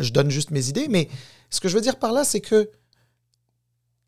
[0.00, 0.88] je donne juste mes idées.
[0.88, 1.08] Mais
[1.50, 2.70] ce que je veux dire par là, c'est que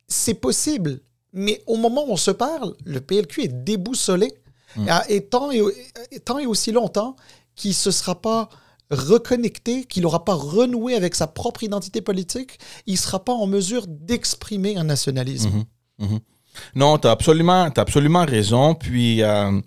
[0.09, 1.01] c'est possible,
[1.33, 4.33] mais au moment où on se parle, le PLQ est déboussolé.
[4.77, 4.89] Mm.
[5.09, 5.63] Et, tant et,
[6.11, 7.17] et, aussi longtemps
[7.55, 8.49] qu'il ne se sera pas
[8.91, 13.47] reconnecté, qu'il n'aura pas renoué avec sa propre identité politique, il ne sera pas en
[13.47, 15.65] mesure d'exprimer un nationalisme.
[16.01, 16.07] Mm-hmm.
[16.07, 16.21] Mm-hmm.
[16.75, 18.75] Non, tu as absolument, as absolument raison.
[18.75, 19.61] Puis, euh,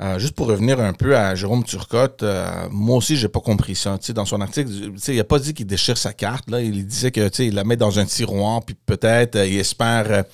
[0.00, 3.76] euh, juste pour revenir un peu à Jérôme Turcotte, euh, moi aussi, j'ai pas compris
[3.76, 3.96] ça.
[4.08, 4.68] dans son article,
[5.06, 6.50] il a pas dit qu'il déchire sa carte.
[6.50, 6.60] Là.
[6.60, 10.24] Il disait que il la met dans un tiroir, puis peut-être euh, il espère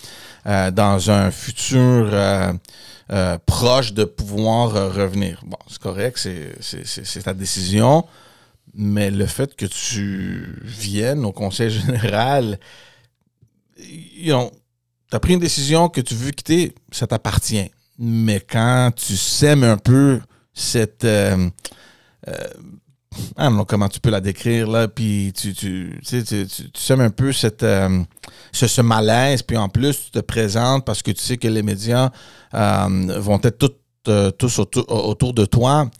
[0.46, 2.10] dans un futur
[3.44, 5.42] proche de pouvoir revenir.
[5.44, 6.16] Bon, c'est correct,
[6.60, 8.06] c'est ta décision.
[8.72, 12.58] Mais le fait que tu viennes au conseil général,
[13.76, 19.62] tu as pris une décision que tu veux quitter, ça t'appartient mais quand tu sèmes
[19.62, 20.20] un peu
[20.54, 21.04] cette.
[21.04, 21.50] Euh,
[22.26, 22.32] euh,
[23.36, 27.10] don't know comment tu peux la décrire, là, puis tu, tu, tu, tu, sèmes un
[27.10, 28.02] peu cette, euh,
[28.52, 32.10] ce, malaise, puis en plus, tu te présentes parce que tu sais que les médias
[32.52, 33.68] vont être
[34.38, 35.90] tous autour de toi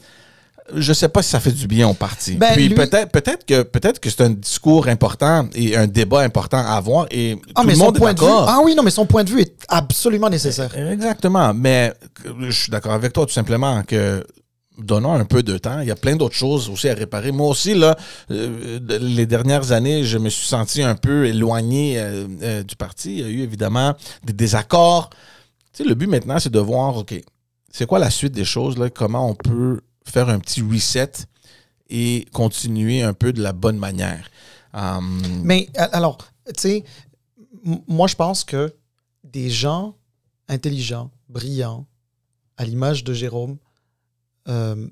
[0.74, 2.34] je sais pas si ça fait du bien au parti.
[2.34, 6.58] Ben, Puis peut-être peut-être que peut-être que c'est un discours important et un débat important
[6.58, 8.46] à avoir et ah, tout le monde est d'accord.
[8.48, 10.76] Ah oui, non, mais son point de vue est absolument nécessaire.
[10.76, 11.92] Exactement, mais
[12.40, 14.24] je suis d'accord avec toi tout simplement que
[14.82, 15.80] donnons un peu de temps.
[15.80, 17.32] Il y a plein d'autres choses aussi à réparer.
[17.32, 17.96] Moi aussi, là,
[18.30, 23.18] euh, les dernières années, je me suis senti un peu éloigné euh, euh, du parti.
[23.18, 25.10] Il y a eu évidemment des désaccords.
[25.72, 27.14] Tu sais, le but maintenant, c'est de voir, OK,
[27.70, 31.12] c'est quoi la suite des choses, là, comment on peut faire un petit reset
[31.88, 34.30] et continuer un peu de la bonne manière.
[34.72, 36.84] Hum, Mais alors, tu sais,
[37.86, 38.72] moi, je pense que
[39.24, 39.96] des gens
[40.48, 41.86] intelligents, brillants,
[42.56, 43.58] à l'image de Jérôme,
[44.48, 44.86] euh,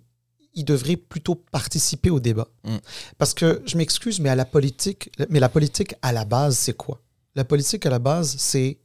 [0.54, 2.48] ils devraient plutôt participer au débat.
[2.64, 2.76] Mm.
[3.16, 6.76] Parce que, je m'excuse, mais à la politique, mais la politique, à la base, c'est
[6.76, 7.00] quoi?
[7.34, 8.78] La politique, à la base, c'est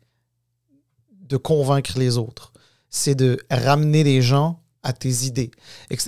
[1.12, 2.54] de convaincre les autres.
[2.90, 5.52] C'est de ramener les gens à tes idées.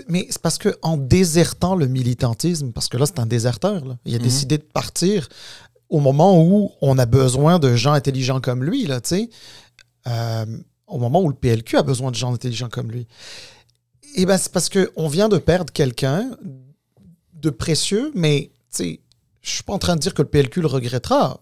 [0.08, 4.18] Mais c'est parce qu'en désertant le militantisme, parce que là, c'est un déserteur, il a
[4.18, 4.22] mm-hmm.
[4.22, 5.30] décidé de partir
[5.90, 9.00] au moment où on a besoin de gens intelligents comme lui, là,
[10.08, 10.46] euh,
[10.88, 13.08] au moment où le PLQ a besoin de gens intelligents comme lui.
[14.18, 16.38] Et eh ben c'est parce qu'on vient de perdre quelqu'un
[17.34, 18.98] de précieux, mais je
[19.42, 21.42] suis pas en train de dire que le PLQ le regrettera.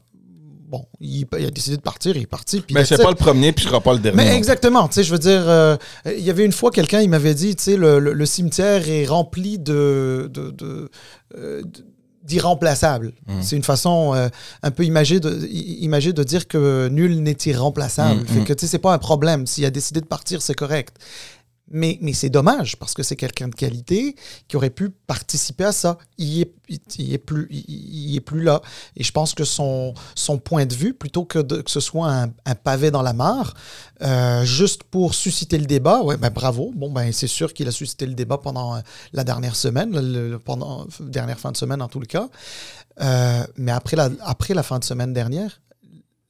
[0.73, 2.63] Bon, il, a décidé de partir, il est parti.
[2.73, 4.17] mais c'est pas le premier, puis ce sera pas le dernier.
[4.17, 7.11] Mais exactement, tu sais, je veux dire, euh, il y avait une fois quelqu'un, il
[7.11, 10.89] m'avait dit, tu sais, le, cimetière est rempli de, de,
[11.37, 11.61] euh,
[12.23, 13.13] d'irremplaçable.
[13.27, 13.33] Mmh.
[13.41, 14.29] C'est une façon euh,
[14.63, 18.21] un peu imagée de, de dire que nul n'est irremplaçable.
[18.21, 18.45] Mmh, fait mmh.
[18.45, 19.45] que, tu sais, c'est pas un problème.
[19.45, 20.95] S'il a décidé de partir, c'est correct.
[21.75, 24.15] Mais, mais c'est dommage parce que c'est quelqu'un de qualité
[24.47, 25.97] qui aurait pu participer à ça.
[26.19, 26.53] Il est,
[26.99, 28.61] il est, plus, il, est plus là.
[28.95, 32.11] Et je pense que son, son point de vue, plutôt que, de, que ce soit
[32.13, 33.55] un, un, pavé dans la mare,
[34.03, 36.71] euh, juste pour susciter le débat, ouais, ben bravo.
[36.75, 38.79] Bon, ben c'est sûr qu'il a suscité le débat pendant euh,
[39.11, 42.29] la dernière semaine, le, pendant dernière fin de semaine en tout le cas.
[43.01, 45.59] Euh, mais après la, après la fin de semaine dernière,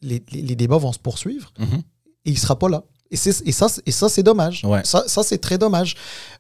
[0.02, 1.80] les, les, débats vont se poursuivre mm-hmm.
[2.26, 2.84] et il sera pas là.
[3.14, 4.66] Et, et, ça, et ça c'est dommage.
[4.84, 5.96] Ça, ça c'est très dommage.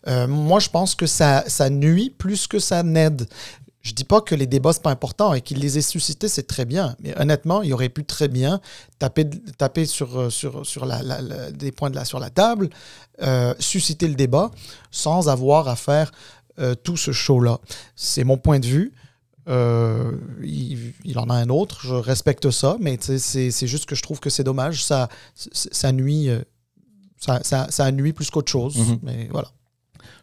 [0.07, 3.27] Euh, moi, je pense que ça, ça nuit plus que ça n'aide.
[3.81, 6.47] Je dis pas que les débats, c'est pas important et qu'il les ait suscités, c'est
[6.47, 6.95] très bien.
[7.01, 8.59] Mais honnêtement, il aurait pu très bien
[8.97, 12.69] taper, taper sur, euh, sur, sur la, des points de la, sur la table,
[13.21, 14.49] euh, susciter le débat
[14.89, 16.12] sans avoir à faire
[16.83, 17.57] tout ce show-là.
[17.95, 18.93] C'est mon point de vue.
[19.47, 24.19] il, il, en a un autre, je respecte ça, mais c'est juste que je trouve
[24.19, 24.86] que c'est dommage.
[24.86, 26.29] Ça, ça nuit
[27.43, 28.77] ça, ça, nuit plus qu'autre chose.
[28.77, 28.99] Mhm.
[29.03, 29.49] Mais voilà.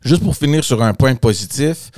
[0.02, 1.90] Juste pour finir sur un point positif,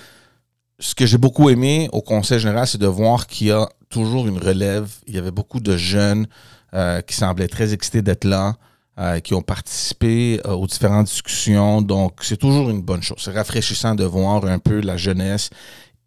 [0.79, 4.27] ce que j'ai beaucoup aimé au Conseil général, c'est de voir qu'il y a toujours
[4.27, 4.88] une relève.
[5.07, 6.27] Il y avait beaucoup de jeunes
[6.75, 8.57] euh, qui semblaient très excités d'être là,
[8.99, 11.83] euh, qui ont participé euh, aux différentes discussions.
[11.83, 13.19] Donc, c'est toujours une bonne chose.
[13.21, 15.51] C'est rafraîchissant de voir un peu la jeunesse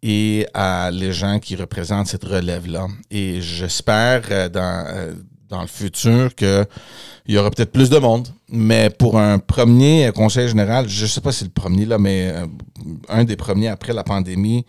[0.02, 0.46] et
[0.92, 2.86] les gens qui représentent cette relève-là.
[3.10, 4.86] Et j'espère dans,
[5.48, 6.66] dans le futur qu'il
[7.28, 8.28] y aura peut-être plus de monde.
[8.48, 11.98] Mais pour un premier conseil général, je ne sais pas si c'est le premier, là,
[11.98, 12.46] mais euh,
[13.08, 14.64] un des premiers après la pandémie,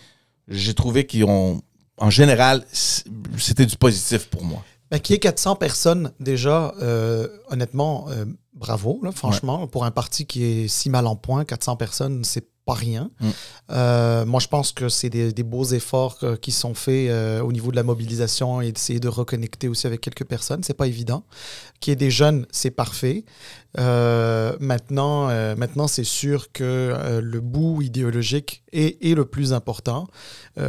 [0.48, 1.62] j'ai trouvé qu'ils ont.
[2.00, 4.63] En général, c'était du positif pour moi.
[4.92, 9.68] Ben, qu'il y ait 400 personnes, déjà, euh, honnêtement, euh, bravo, franchement.
[9.68, 13.10] Pour un parti qui est si mal en point, 400 personnes, c'est pas rien.
[13.22, 13.30] Mm.
[13.72, 17.54] Euh, moi, je pense que c'est des, beaux efforts euh, qui sont faits euh, au
[17.54, 20.64] niveau de la mobilisation et d'essayer de reconnecter aussi avec quelques personnes.
[20.64, 21.24] C'est pas évident.
[21.80, 23.24] Qu'il y ait des jeunes, c'est parfait.
[23.78, 30.08] maintenant, maintenant c'est sûr que le bout idéologique est, est le plus important.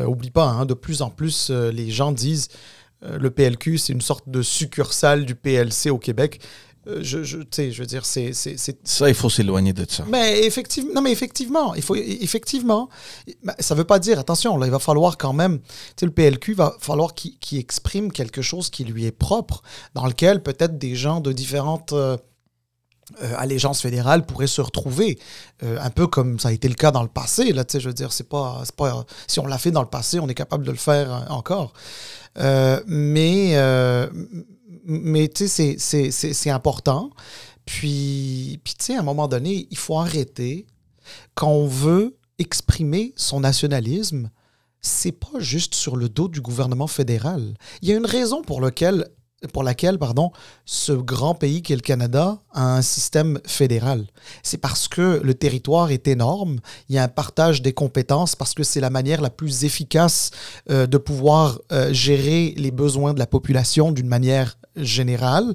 [0.07, 2.49] oublie pas, hein, de plus en plus, les gens disent
[3.03, 6.41] le PLQ, c'est une sorte de succursale du PLC au Québec.
[6.87, 10.05] Euh, je, veux dire, c'est, Ça, il faut s'éloigner de ça.
[10.09, 12.89] Mais effectivement, non, mais effectivement, il faut, effectivement,
[13.59, 15.59] ça ne veut pas dire, attention, là, il va falloir quand même,
[15.97, 19.63] tu le PLQ, va falloir qu'il, exprime quelque chose qui lui est propre,
[19.95, 21.93] dans lequel peut-être des gens de différentes...
[21.93, 22.17] Euh,
[23.23, 25.19] euh, allégeances fédérales pourraient se retrouver,
[25.63, 27.55] un peu comme ça a été le cas dans le passé.
[27.55, 30.29] Là, je veux dire, c'est pas, pas, si on l'a fait dans le passé, on
[30.29, 31.73] est capable de le faire encore.
[32.37, 33.57] mais,
[34.85, 37.11] mais tu sais, c'est important.
[37.65, 40.67] Puis, puis tu sais, à un moment donné, il faut arrêter.
[41.35, 44.31] Quand on veut exprimer son nationalisme,
[44.81, 47.55] c'est pas juste sur le dos du gouvernement fédéral.
[47.83, 49.09] Il y a une raison pour laquelle
[49.53, 50.33] pour laquelle pardon,
[50.65, 54.07] ce grand pays qu'est le Canada a un système fédéral.
[54.43, 58.55] C'est parce que le territoire est énorme, il y a un partage des compétences, parce
[58.55, 60.31] que c'est la manière la plus efficace
[60.71, 65.55] euh, de pouvoir euh, gérer les besoins de la population d'une manière générale.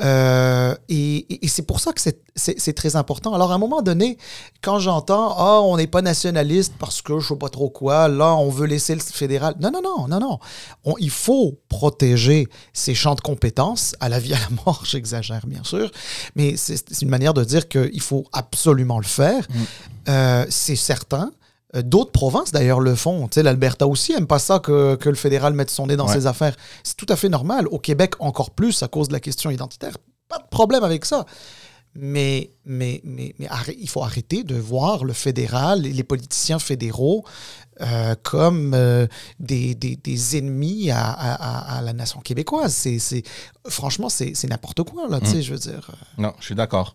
[0.00, 3.34] Euh, et, c'est pour ça que c'est très important.
[3.34, 4.18] Alors, à un moment donné,
[4.62, 8.08] quand j'entends «Ah, on n'est pas nationaliste parce que je ne sais pas trop quoi,
[8.08, 10.96] là, on veut laisser le fédéral.» Non, non, non, non, non.
[10.98, 15.64] il faut protéger ces champs de compétences, à la vie, à la mort, j'exagère bien
[15.64, 15.90] sûr,
[16.36, 19.46] mais c'est une manière de dire qu'il faut absolument le faire.
[19.48, 19.54] Mm.
[20.08, 21.30] Euh, c'est certain.
[21.76, 23.28] Euh, d'autres provinces, d'ailleurs, le font.
[23.28, 26.26] Tu sais, l'Alberta aussi n'aime pas ça que, le fédéral mette son nez dans ses
[26.26, 26.56] affaires.
[26.82, 27.66] C'est tout à fait normal.
[27.68, 29.96] Au Québec, encore plus, à cause de la question identitaire.
[30.28, 31.26] Pas de problème avec ça.
[31.96, 33.34] Mais, mais, mais,
[33.80, 37.24] il faut arrêter de voir le fédéral et les politiciens fédéraux
[37.80, 39.06] euh, comme euh,
[39.40, 42.72] des, des, des ennemis à, à- à- à la nation québécoise.
[42.74, 43.22] C'est,
[43.68, 45.90] franchement, c'est, n'importe quoi, là, tu sais, je veux dire.
[46.16, 46.94] Non, je suis d'accord.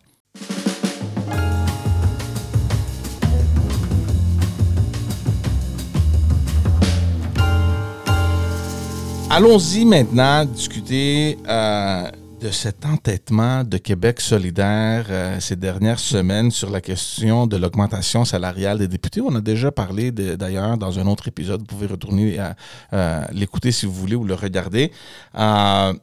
[9.30, 16.70] Allons-y maintenant discuter euh, de cet entêtement de Québec solidaire euh, ces dernières semaines sur
[16.70, 19.20] la question de l'augmentation salariale des députés.
[19.22, 21.60] On a déjà parlé d'ailleurs dans un autre épisode.
[21.60, 24.92] Vous pouvez retourner à, l'écouter si vous voulez ou le regarder.
[25.38, 25.94] Euh,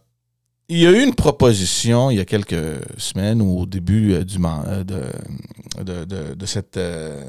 [0.69, 4.24] il y a eu une proposition il y a quelques semaines ou au début euh,
[4.24, 4.38] du
[5.84, 7.19] de, de, cette, de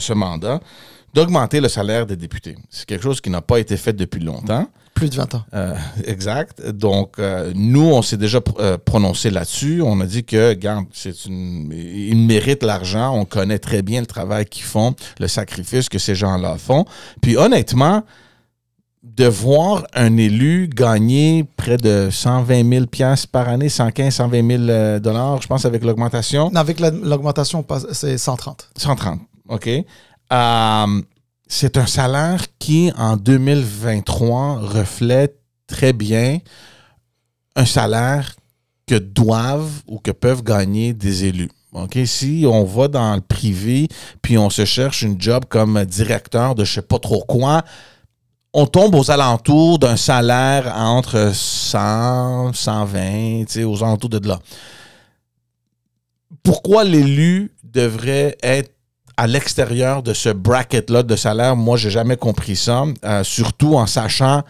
[0.00, 0.60] ce mandat
[1.14, 2.56] d'augmenter le salaire des députés.
[2.70, 4.66] C'est quelque chose qui n'a pas été fait depuis longtemps.
[4.94, 5.42] Plus de 20 ans.
[5.54, 5.74] Euh,
[6.06, 6.64] exact.
[6.70, 9.82] Donc, euh, nous, on s'est déjà pr- euh, prononcé là-dessus.
[9.82, 10.84] On a dit que, regarde,
[11.26, 13.12] une, ils méritent l'argent.
[13.16, 16.84] On connaît très bien le travail qu'ils font, le sacrifice que ces gens-là font.
[17.20, 18.04] Puis, honnêtement,
[19.02, 24.62] de voir un élu gagner près de 120 000 piastres par année, 115, 120 000
[24.70, 26.50] euh, dollars, je pense, avec l'augmentation.
[26.52, 28.70] Non, Avec la- l'augmentation, c'est 130.
[28.76, 29.68] 130, OK?
[30.32, 31.02] Euh,
[31.46, 36.38] c'est un salaire qui, en 2023, reflète très bien
[37.56, 38.34] un salaire
[38.86, 41.50] que doivent ou que peuvent gagner des élus.
[42.06, 43.88] Si on va dans le privé
[44.22, 47.64] puis on se cherche une job comme directeur de je sais pas trop quoi,
[48.52, 54.38] on tombe aux alentours d'un salaire entre 100, 120, tu sais, aux alentours de là.
[56.44, 58.73] Pourquoi l'élu devrait être
[59.16, 63.86] à l'extérieur de ce bracket-là de salaire, moi, j'ai jamais compris ça, euh, surtout en
[63.86, 64.42] sachant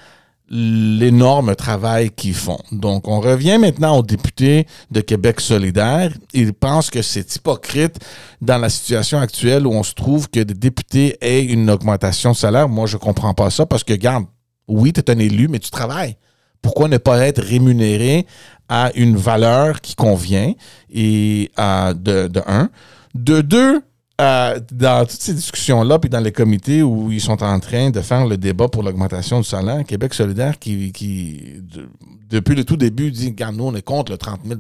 [0.51, 2.59] l'énorme travail qu'ils font.
[2.71, 6.13] Donc, on revient maintenant aux députés de Québec solidaire.
[6.35, 7.99] Ils pensent que c'est hypocrite
[8.43, 12.37] dans la situation actuelle où on se trouve que des députés aient une augmentation de
[12.37, 12.69] salaire.
[12.69, 14.27] Moi, je comprends pas ça parce que, regarde,
[14.69, 16.17] oui, tu es un élu, mais tu travailles.
[16.61, 18.27] Pourquoi ne pas être rémunéré
[18.69, 20.53] à une valeur qui convient
[20.93, 22.71] et euh, de, de un?
[23.15, 23.83] De deux,
[24.21, 28.01] euh, dans toutes ces discussions-là, puis dans les comités où ils sont en train de
[28.01, 31.89] faire le débat pour l'augmentation du salaire, Québec solidaire, qui, qui de-
[32.31, 34.59] depuis le tout début, dit Regarde, nous, on est contre le 30 000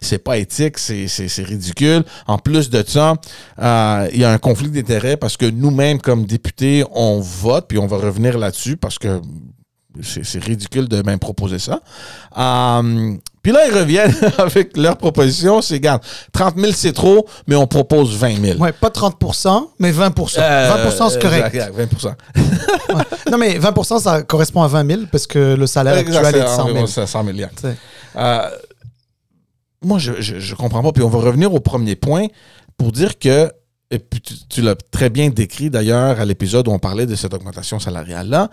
[0.00, 2.04] c'est pas éthique, c'est ridicule.
[2.26, 3.14] En plus de ça,
[3.58, 7.78] euh, il y a un conflit d'intérêts parce que nous-mêmes, comme députés, on vote, puis
[7.78, 9.20] on va revenir là-dessus parce que
[10.00, 11.80] c'est c'est ridicule de même proposer ça.
[12.38, 15.60] Euh, puis là, ils reviennent avec leur proposition.
[15.62, 16.02] C'est, regarde,
[16.32, 18.58] 30 000, c'est trop, mais on propose 20 000.
[18.60, 21.46] Ouais, pas 30% mais 20% Euh, 20% c'est correct.
[21.54, 22.16] exact, 20
[23.30, 26.44] Non, mais 20% ça correspond à 20 000 parce que le salaire Exact, actuel est
[26.44, 26.68] de c'est 100 000.
[26.70, 27.76] environ 100 000 Tu sais.
[28.16, 28.50] Euh,
[29.84, 30.92] moi, je, je, je comprends pas.
[30.92, 32.26] Puis on va revenir au premier point
[32.76, 33.50] pour dire que,
[33.90, 37.14] et puis tu, tu l'as très bien décrit d'ailleurs à l'épisode où on parlait de
[37.16, 38.48] cette augmentation salariale-là,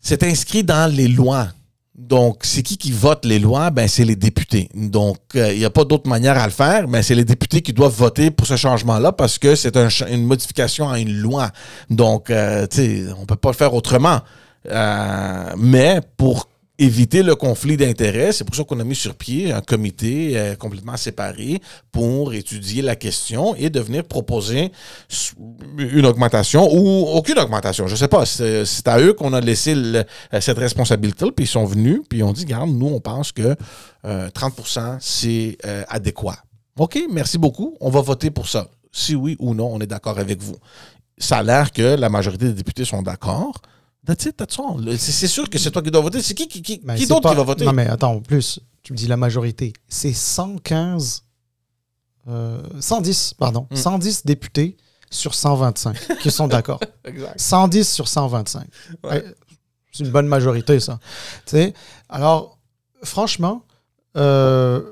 [0.00, 1.48] c'est inscrit dans les lois.
[1.96, 3.70] Donc, c'est qui qui vote les lois?
[3.70, 4.68] Ben, c'est les députés.
[4.74, 7.62] Donc, euh, il n'y a pas d'autre manière à le faire, mais c'est les députés
[7.62, 11.50] qui doivent voter pour ce changement-là parce que c'est une modification à une loi.
[11.88, 14.20] Donc, euh, tu sais, on peut pas le faire autrement.
[14.68, 16.48] Euh, mais pour
[16.78, 20.54] éviter le conflit d'intérêts, c'est pour ça qu'on a mis sur pied un comité euh,
[20.56, 21.60] complètement séparé
[21.90, 24.70] pour étudier la question et de venir proposer
[25.78, 27.86] une augmentation ou aucune augmentation.
[27.86, 28.26] Je sais pas.
[28.26, 30.04] C'est à eux qu'on a laissé euh,
[30.40, 33.56] cette responsabilité, puis ils sont venus, puis ils ont dit, regarde, nous, on pense que
[34.04, 36.36] euh, 30% c'est euh, adéquat.
[36.78, 37.76] OK, merci beaucoup.
[37.80, 38.68] On va voter pour ça.
[38.92, 40.56] Si oui ou non, on est d'accord avec vous.
[41.18, 43.60] Ça a l'air que la majorité des députés sont d'accord.
[44.06, 44.98] That's it, that's all.
[44.98, 46.22] C'est sûr que c'est toi qui dois voter.
[46.22, 47.64] C'est qui, qui, qui, qui d'autre pas- qui va voter?
[47.64, 49.72] Non, mais attends, en plus, tu me dis la majorité.
[49.88, 51.24] C'est 115,
[52.28, 53.76] euh, 110, pardon, Mm.
[53.76, 54.76] 110 députés
[55.10, 56.80] sur 125 qui sont d'accord.
[57.04, 57.38] Exact.
[57.38, 58.66] 110 sur 125.
[59.04, 59.24] Ouais.
[59.92, 60.98] C'est une bonne majorité, ça.
[61.46, 61.74] Tu sais,
[62.08, 62.58] alors,
[63.02, 63.64] franchement,
[64.16, 64.82] euh,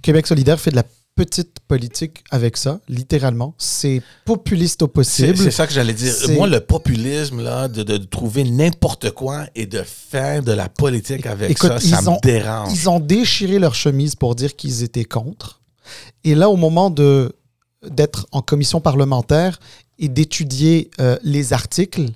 [0.00, 3.54] Québec solidaire fait de la petite politique avec ça, littéralement.
[3.58, 5.36] C'est populiste au possible.
[5.36, 6.14] c'est ça que j'allais dire.
[6.30, 11.26] Moi, le populisme, là, de, de trouver n'importe quoi et de faire de la politique
[11.26, 12.72] avec Écoute, ça, ça ils me ont- dérange.
[12.72, 15.60] Ils ont déchiré leur chemise pour dire qu'ils étaient contre.
[16.24, 17.34] Et là, au moment de
[17.90, 19.58] d'être en commission parlementaire
[19.98, 22.06] et d'étudier euh, les articles,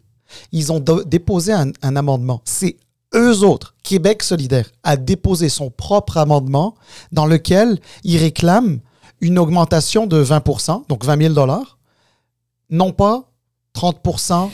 [0.53, 2.41] ils ont déposé un, un amendement.
[2.45, 2.77] C'est
[3.17, 6.77] eux autres, Québec solidaire, a déposé son propre amendement
[7.11, 8.79] dans lequel ils réclament
[9.21, 11.79] une augmentation de 20% donc 20 000 dollars,
[12.71, 13.31] non pas
[13.75, 14.51] 30%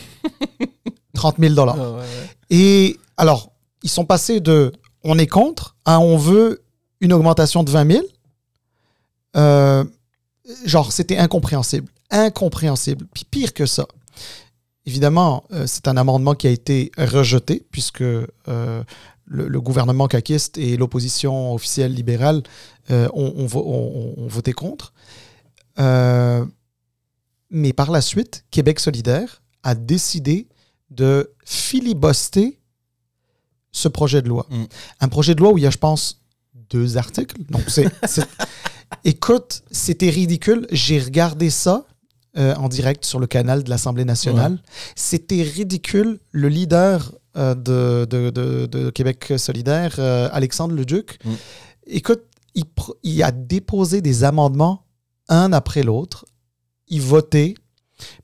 [1.14, 1.76] 30 000 dollars.
[1.78, 2.06] Ah, ouais, ouais.
[2.50, 3.52] Et alors,
[3.82, 4.72] ils sont passés de
[5.04, 6.62] on est contre à on veut
[7.00, 8.04] une augmentation de 20 000.
[9.36, 9.84] Euh,
[10.64, 11.88] genre, c'était incompréhensible.
[12.10, 13.06] Incompréhensible.
[13.12, 13.86] Puis pire que ça.
[14.86, 18.84] Évidemment, euh, c'est un amendement qui a été rejeté puisque euh,
[19.26, 22.42] le, le, gouvernement caquiste et l'opposition officielle libérale
[22.90, 23.46] euh, ont,
[24.28, 24.92] voté contre.
[25.78, 26.44] Euh,
[27.50, 30.48] mais par la suite, Québec solidaire a décidé
[30.90, 32.58] de filibuster
[33.70, 34.46] ce projet de loi.
[34.50, 34.64] Mm.
[35.00, 36.22] Un projet de loi où il y a, je pense,
[36.70, 37.36] deux articles.
[37.48, 37.86] Donc, c'est.
[39.04, 40.66] Écoute, c'était ridicule.
[40.70, 41.86] J'ai regardé ça
[42.38, 44.52] euh, en direct sur le canal de l'Assemblée nationale.
[44.52, 44.58] Ouais.
[44.96, 46.18] C'était ridicule.
[46.30, 51.30] Le leader euh, de, de, de, de, Québec solidaire, euh, Alexandre Leduc, mm.
[51.88, 52.22] écoute,
[52.54, 52.64] il,
[53.02, 54.86] il, a déposé des amendements
[55.28, 56.24] un après l'autre.
[56.88, 57.52] Il votait.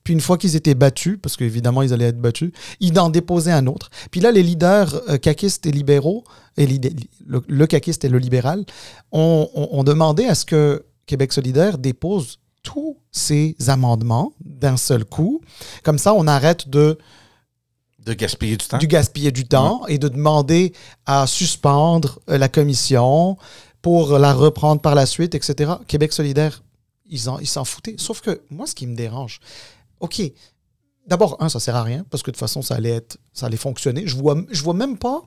[0.05, 3.53] Puis une fois qu'ils étaient battus, parce qu'évidemment ils allaient être battus, il en déposait
[3.53, 3.91] un autre.
[4.11, 6.25] Puis là, les leaders caquistes et libéraux,
[6.57, 8.65] et le, le caquiste et le libéral,
[9.13, 12.39] ont demandé à ce que Québec solidaire dépose
[12.69, 15.41] tous ces amendements d'un seul coup.
[15.83, 16.99] Comme ça, on arrête de
[18.01, 18.79] de gaspiller du temps.
[18.79, 20.75] Du gaspiller du temps et de demander
[21.07, 23.39] à suspendre euh, la commission
[23.81, 25.73] pour la reprendre par la suite, etc.
[25.87, 26.63] Québec solidaire,
[27.07, 27.97] ils s'en ils foutaient.
[27.97, 29.41] Sauf que moi, ce qui me dérange,
[30.01, 30.21] OK,
[31.07, 33.47] d'abord, un, ça sert à rien, parce que de toute façon, ça allait, être, ça
[33.47, 34.07] allait fonctionner.
[34.07, 35.23] Je vois, je vois même pas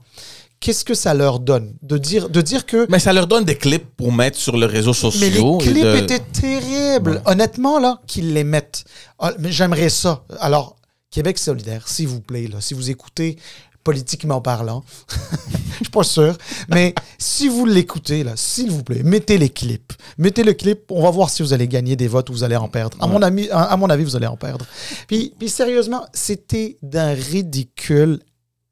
[0.62, 2.88] qu'est-ce que ça leur donne de dire, de dire que.
[2.90, 5.20] Mais ça leur donne des clips pour mettre sur les réseaux sociaux.
[5.60, 5.98] Mais les clips de...
[5.98, 7.12] étaient terribles.
[7.12, 7.22] Ouais.
[7.26, 8.86] Honnêtement, là, qu'ils les mettent.
[9.20, 10.24] Ah, mais j'aimerais ça.
[10.40, 10.78] Alors,
[11.10, 13.38] Québec solidaire, s'il vous plaît, là, si vous écoutez
[13.84, 14.84] politiquement parlant,
[15.72, 16.38] je suis pas sûr,
[16.70, 19.94] mais si vous l'écoutez, là, s'il vous plaît, mettez les clips.
[20.20, 22.56] Mettez le clip, on va voir si vous allez gagner des votes ou vous allez
[22.56, 22.96] en perdre.
[23.02, 23.12] À, ouais.
[23.12, 24.66] mon, ami, à, à mon avis, vous allez en perdre.
[25.08, 28.20] Puis, puis sérieusement, c'était d'un ridicule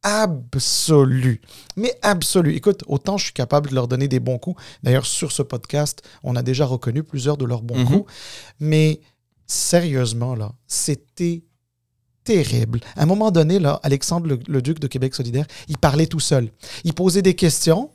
[0.03, 1.41] absolu.
[1.75, 2.55] Mais absolu.
[2.55, 4.61] Écoute, autant je suis capable de leur donner des bons coups.
[4.83, 7.87] D'ailleurs, sur ce podcast, on a déjà reconnu plusieurs de leurs bons mm -hmm.
[7.87, 8.13] coups.
[8.59, 9.01] Mais
[9.45, 11.43] sérieusement, là, c'était
[12.23, 12.79] terrible.
[12.95, 16.19] À un moment donné, là, Alexandre le, le, Duc de Québec solidaire, il parlait tout
[16.19, 16.51] seul.
[16.83, 17.89] Il posait des questions.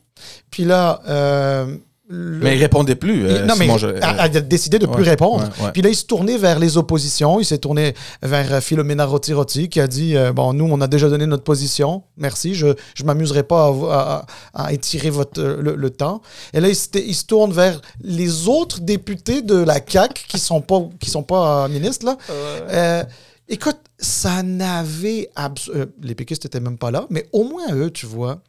[0.51, 1.77] Puis là, euh,
[2.09, 2.39] le...
[2.39, 3.27] Mais il répondait plus.
[3.27, 3.87] Euh, non, mais je...
[3.87, 5.45] il a, a, décidé de ouais, plus répondre.
[5.59, 5.73] Ouais, ouais.
[5.73, 7.41] Puis là, il se tournait vers les oppositions.
[7.41, 10.87] Il s'est tourné vers euh, Philomena Roti-Roti qui a dit euh, Bon, nous, on a
[10.87, 12.03] déjà donné notre position.
[12.19, 12.55] Merci.
[12.55, 16.21] Je ne m'amuserai pas à, à, à, étirer votre, le, le, temps.
[16.53, 20.37] Et là, il se, il se, tourne vers les autres députés de la CAQ qui
[20.37, 22.05] ne sont pas, qui sont pas ministres.
[22.05, 22.19] Là.
[22.31, 23.05] Euh,
[23.49, 25.31] écoute, ça n'avait.
[26.03, 28.43] les péquistes n'étaient même pas là, mais au moins eux, tu vois,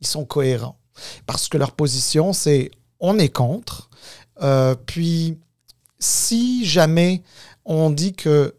[0.00, 0.78] ils sont cohérents.
[1.26, 2.70] Parce que leur position, c'est
[3.04, 3.90] on est contre.
[4.42, 5.38] Euh, puis,
[5.98, 7.22] si jamais
[7.66, 8.54] on dit que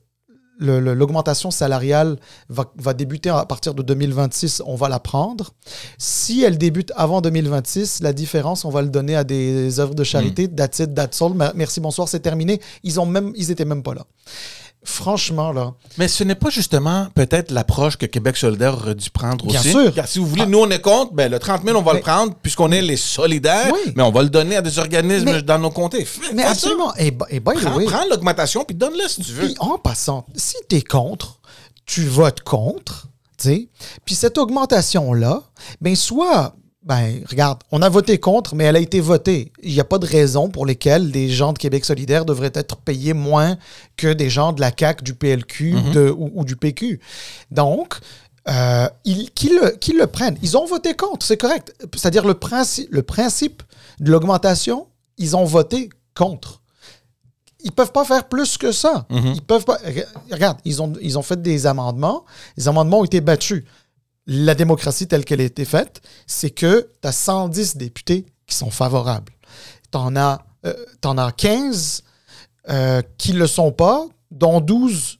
[0.59, 2.17] l'augmentation salariale
[2.47, 5.53] va, va, débuter à partir de 2026, on va la prendre.
[5.97, 10.03] Si elle débute avant 2026, la différence, on va le donner à des œuvres de
[10.03, 10.47] charité.
[10.47, 10.55] Mmh.
[10.55, 11.33] That's it, that's all.
[11.55, 12.61] Merci, bonsoir, c'est terminé.
[12.83, 14.05] Ils ont même, ils étaient même pas là.
[14.85, 15.73] Franchement, là.
[15.97, 19.71] Mais ce n'est pas justement peut-être l'approche que Québec solidaire aurait dû prendre Bien aussi.
[19.71, 19.93] sûr.
[19.93, 20.47] Car si vous voulez, ah.
[20.47, 21.99] nous, on est contre, ben, le 30 000, on va mais...
[21.99, 23.93] le prendre puisqu'on est les solidaires, oui.
[23.95, 25.41] mais on va le donner à des organismes mais...
[25.41, 26.07] dans nos comtés.
[26.33, 26.95] Mais Fais absolument.
[26.97, 29.47] Et, et by prends, way, prends l'augmentation puis donne-le si tu veux.
[29.47, 31.39] Puis en passant, si tu es contre,
[31.85, 33.07] tu votes contre,
[33.37, 33.69] tu sais.
[34.05, 35.41] Puis cette augmentation-là,
[35.81, 36.55] ben soit
[36.85, 39.51] ben, regarde, on a voté contre, mais elle a été votée.
[39.63, 42.77] Il n'y a pas de raison pour lesquelles des gens de Québec solidaire devraient être
[42.77, 43.57] payés moins
[43.97, 45.91] que des gens de la CAQ, du PLQ mm -hmm.
[45.93, 46.99] de, ou, ou, du PQ.
[47.49, 47.95] Donc,
[48.47, 50.37] euh, qu'ils qu le, qu le, prennent.
[50.43, 51.73] Ils ont voté contre, c'est correct.
[51.95, 53.63] C'est-à-dire le, principe, le principe
[53.99, 54.85] de l'augmentation,
[55.17, 56.61] ils ont voté contre.
[57.63, 59.07] Ils peuvent pas faire plus que ça.
[59.09, 59.33] Mm -hmm.
[59.37, 59.79] Ils peuvent pas.
[60.31, 62.25] Regarde, ils ont, ils ont fait des amendements.
[62.57, 63.63] Les amendements ont été battus
[64.27, 68.71] la démocratie telle qu'elle a été faite, c'est que tu as 110 députés qui sont
[68.71, 69.33] favorables.
[69.91, 70.73] Tu en, euh,
[71.03, 72.03] as 15
[72.69, 75.19] euh, qui ne le sont pas, dont 12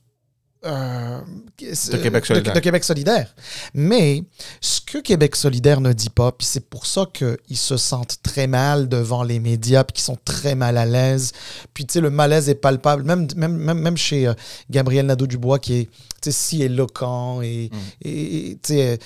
[0.66, 1.22] euh,
[1.60, 3.34] de, Québec de, de, Québec solidaire.
[3.74, 4.24] Mais
[4.62, 8.48] ce que Québec solidaire ne dit pas, puis c'est pour ça qu'ils se sentent très
[8.48, 11.34] mal devant les médias, puis qu'ils sont très mal à l'aise.
[11.74, 14.34] Puis tu sais, le malaise est palpable, même, même, même, même chez euh,
[14.70, 15.90] Gabriel Nadeau-Dubois, qui est
[16.28, 17.78] si éloquent et, mm.
[18.02, 19.00] et, et tu sais,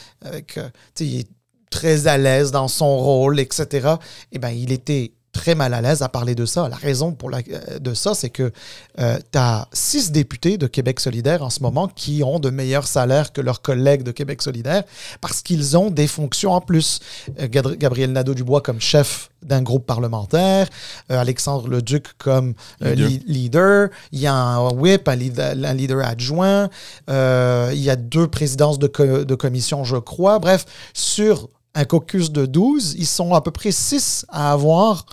[1.02, 1.28] il est
[1.70, 3.96] très à l'aise dans son rôle, etc.
[4.32, 6.68] Eh bien, il était très mal à l'aise à parler de ça.
[6.68, 7.40] La raison pour la,
[7.80, 8.52] de ça, c'est que
[9.00, 12.88] euh, tu as six députés de Québec solidaire en ce moment qui ont de meilleurs
[12.88, 14.84] salaires que leurs collègues de Québec solidaire
[15.22, 17.00] parce qu'ils ont des fonctions en plus.
[17.40, 20.68] Euh, Gabriel Nadeau-Dubois comme chef d'un groupe parlementaire,
[21.10, 23.08] euh, Alexandre Leduc comme leader.
[23.08, 23.90] Li leader.
[24.12, 26.70] il y a un whip, un leader, un leader adjoint,
[27.08, 30.40] il y a deux présidences de, co de commission, je crois.
[30.40, 35.06] Bref, sur un caucus de 12, ils sont à peu près 6 à avoir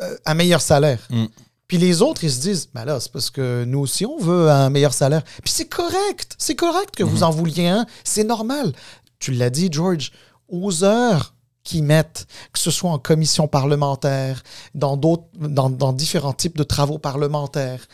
[0.00, 1.00] euh, un meilleur salaire.
[1.10, 1.26] Mm.
[1.68, 4.50] Puis les autres, ils se disent, ben là, c'est parce que nous aussi, on veut
[4.50, 5.22] un meilleur salaire.
[5.42, 8.72] Puis c'est correct, c'est correct que vous en vouliez un, c'est normal.
[9.18, 10.12] Tu l'as dit, George,
[10.48, 11.34] aux heures
[11.64, 14.42] qu'ils mettent, que ce soit en commission parlementaire,
[14.74, 17.86] dans, d'autres, dans, dans différents types de travaux parlementaires,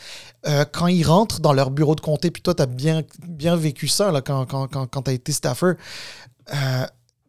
[0.47, 3.55] euh, quand ils rentrent dans leur bureau de comté, puis toi, tu as bien, bien
[3.55, 5.75] vécu ça là, quand, quand, quand, quand tu as été staffer,
[6.53, 6.87] euh,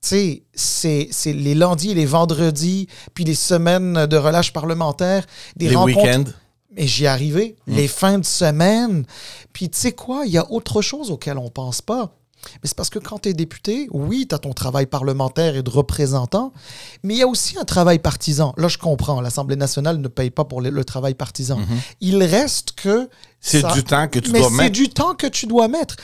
[0.10, 5.26] sais, c'est, c'est les lundis et les vendredis, puis les semaines de relâche parlementaire,
[5.56, 6.02] des Les rencontres.
[6.04, 6.24] week-ends.
[6.76, 9.06] Mais j'y arrivais, les fins de semaine.
[9.52, 12.16] Puis tu sais quoi, il y a autre chose auquel on pense pas.
[12.56, 15.62] Mais c'est parce que quand tu es député, oui, tu as ton travail parlementaire et
[15.62, 16.54] de représentant,
[17.04, 18.54] mais il y a aussi un travail partisan.
[18.58, 21.60] Là, je comprends, l'Assemblée nationale ne paye pas pour le, le travail partisan.
[21.99, 23.10] Il reste que...
[23.41, 24.72] C'est du temps que tu mais dois c'est mettre.
[24.72, 25.97] du temps que tu dois mettre.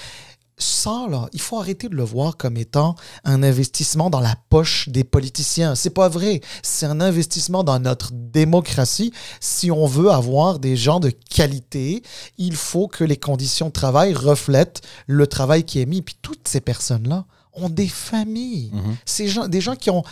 [0.60, 4.90] Ça, là, il faut arrêter de le voir comme étant un investissement dans la poche
[4.90, 5.76] des politiciens.
[5.76, 6.42] C'est pas vrai.
[6.64, 9.14] C'est un investissement dans notre démocratie.
[9.40, 12.02] Si on veut avoir des gens de qualité,
[12.40, 16.02] il faut que les conditions de travail reflètent le travail qui est mis.
[16.02, 18.72] Puis toutes ces personnes-là ont des familles.
[18.74, 18.98] Mhm.
[19.06, 20.04] Ces gens, des gens qui ont.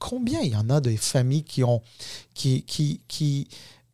[0.00, 1.82] Combien il y en a des familles qui ont,
[2.34, 3.46] qui, qui, qui,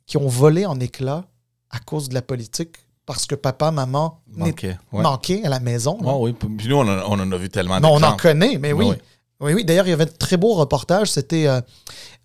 [0.07, 1.27] qui ont volé en éclats
[1.71, 4.53] à cause de la politique parce que papa, maman ouais.
[4.93, 5.97] manquaient à la maison.
[6.03, 6.49] Ouais, oui.
[6.59, 8.87] Puis nous, on, en- on en a vu tellement Non, on en connaît, mais oui.
[8.91, 8.97] Oui,
[9.41, 9.65] Oui, oui.
[9.65, 11.11] D'ailleurs, il y avait un très beau reportage.
[11.13, 11.61] C'était euh,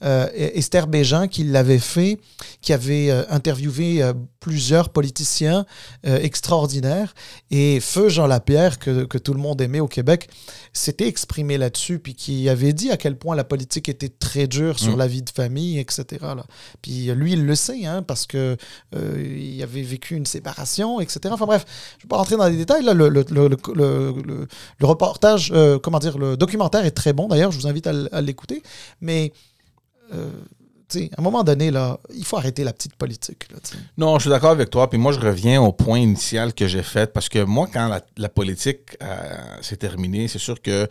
[0.04, 2.20] euh, Esther Bégin qui l'avait fait,
[2.62, 5.66] qui avait euh, interviewé euh, plusieurs politiciens
[6.04, 7.14] extraordinaires.
[7.52, 10.30] Et Feu Jean Lapierre, que, que tout le monde aimait au Québec,
[10.74, 14.80] s'était exprimé là-dessus, puis qui avait dit à quel point la politique était très dure
[14.80, 14.97] sur Mm.
[14.97, 16.06] la vie de famille, etc.
[16.22, 16.43] là.
[16.82, 18.58] Puis lui, il le sait, hein, parce que
[18.95, 21.20] il avait vécu une séparation, etc.
[21.32, 22.84] Enfin bref, je ne vais pas rentrer dans les détails.
[22.84, 24.47] Là, le,
[24.82, 27.28] reportage, comment dire, le documentaire est très bon.
[27.28, 28.64] D'ailleurs, je vous invite à, à l'écouter.
[29.02, 29.32] Mais,
[30.14, 30.30] euh,
[30.95, 33.47] à un moment donné, là, il faut arrêter la petite politique.
[33.97, 34.89] Non, je suis d'accord avec toi.
[34.89, 37.12] Puis moi, je reviens au point initial que j'ai fait.
[37.14, 40.88] Parce que moi, quand la, politique euh, s'est terminée, c'est sûr que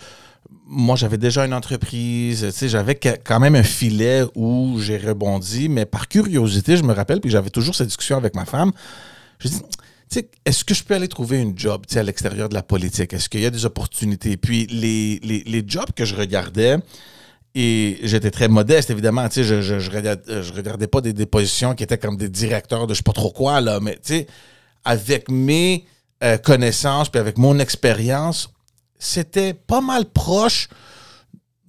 [0.67, 2.51] moi, j'avais déjà une entreprise.
[2.67, 5.69] J'avais quand même un filet où j'ai rebondi.
[5.69, 8.73] Mais par curiosité, je me rappelle, puis j'avais toujours cette discussion avec ma femme.
[9.39, 9.63] Je dis,
[10.45, 13.13] est-ce que je peux aller trouver une job à l'extérieur de la politique?
[13.13, 14.37] Est-ce qu'il y a des opportunités?
[14.37, 16.79] Puis les, les, les jobs que je regardais,
[17.55, 19.29] et j'étais très modeste, évidemment.
[19.29, 22.29] Tu sais, je, je, regardais, je regardais pas des, des positions qui étaient comme des
[22.29, 23.81] directeurs de je sais pas trop quoi, là.
[23.81, 24.27] Mais tu sais,
[24.85, 25.85] avec mes
[26.23, 28.51] euh, connaissances puis avec mon expérience,
[28.99, 30.69] c'était pas mal proche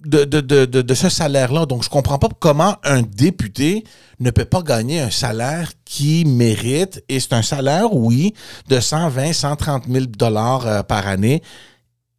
[0.04, 1.66] de, de, de, de, ce salaire-là.
[1.66, 3.84] Donc, je comprends pas comment un député
[4.20, 7.04] ne peut pas gagner un salaire qui mérite.
[7.08, 8.34] Et c'est un salaire, oui,
[8.68, 11.42] de 120, 130 000 dollars euh, par année.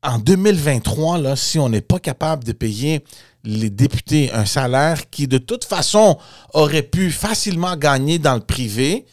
[0.01, 3.03] En 2023, là, si on n'est pas capable de payer
[3.43, 6.17] les députés un salaire qui, de toute façon,
[6.53, 9.05] aurait pu facilement gagner dans le privé,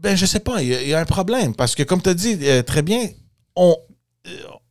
[0.00, 1.54] ben, je sais pas, il y, a- il y a un problème.
[1.54, 3.08] Parce que, comme tu as dit euh, très bien,
[3.56, 3.76] on
[4.26, 4.30] euh,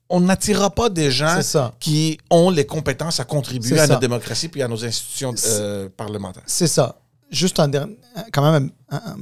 [0.10, 1.38] on n'attirera pas des gens
[1.80, 3.88] qui ont les compétences à contribuer à ça.
[3.88, 6.44] notre démocratie puis à nos institutions euh, parlementaires.
[6.46, 7.00] C'est ça.
[7.32, 7.98] Juste un, dernier-
[8.32, 9.18] quand même un, un-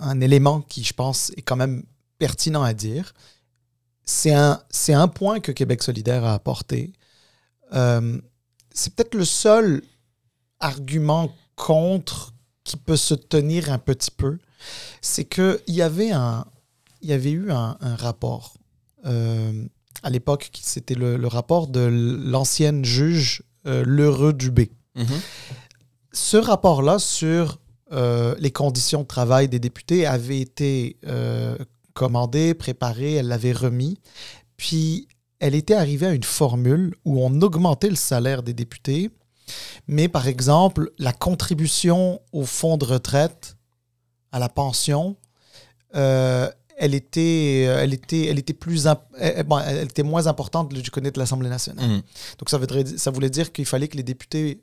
[0.00, 1.82] un élément qui, je pense, est quand même
[2.18, 3.14] pertinent à dire.
[4.04, 6.92] C'est un, point que Québec solidaire a apporté.
[7.74, 8.20] Euh,
[8.78, 9.82] c'est peut-être le seul
[10.60, 12.32] argument contre
[12.64, 14.38] qui peut se tenir un petit peu.
[15.00, 16.44] C'est qu'il y avait un,
[17.02, 18.54] il y avait eu un, un rapport
[19.06, 19.64] euh,
[20.02, 24.70] à l'époque, qui- c'était le, le rapport de l'ancienne juge euh, Lheureux Dubé
[26.12, 27.58] ce rapport-là sur
[27.92, 30.98] euh, les conditions de travail des députés avait été
[31.94, 33.98] commandé, préparé, elle l'avait remis.
[34.56, 35.06] Puis,
[35.40, 39.10] elle était arrivée à une formule où on augmentait le salaire des députés,
[39.86, 43.56] mais par exemple, la contribution au fonds de retraite,
[44.32, 45.16] à la pension,
[45.94, 48.86] euh, elle était, elle était, elle était plus,
[49.18, 51.88] elle, bon, elle était moins importante du côté de l'Assemblée nationale.
[51.88, 52.02] Mhm.
[52.38, 54.62] Donc ça voudrait, ça voulait dire qu'il fallait que les députés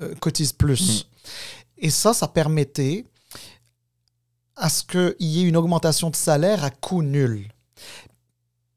[0.00, 1.08] euh, cotisent plus.
[1.76, 3.04] Et ça, ça permettait
[4.56, 7.51] à ce qu'il y ait une augmentation de salaire à coût nul.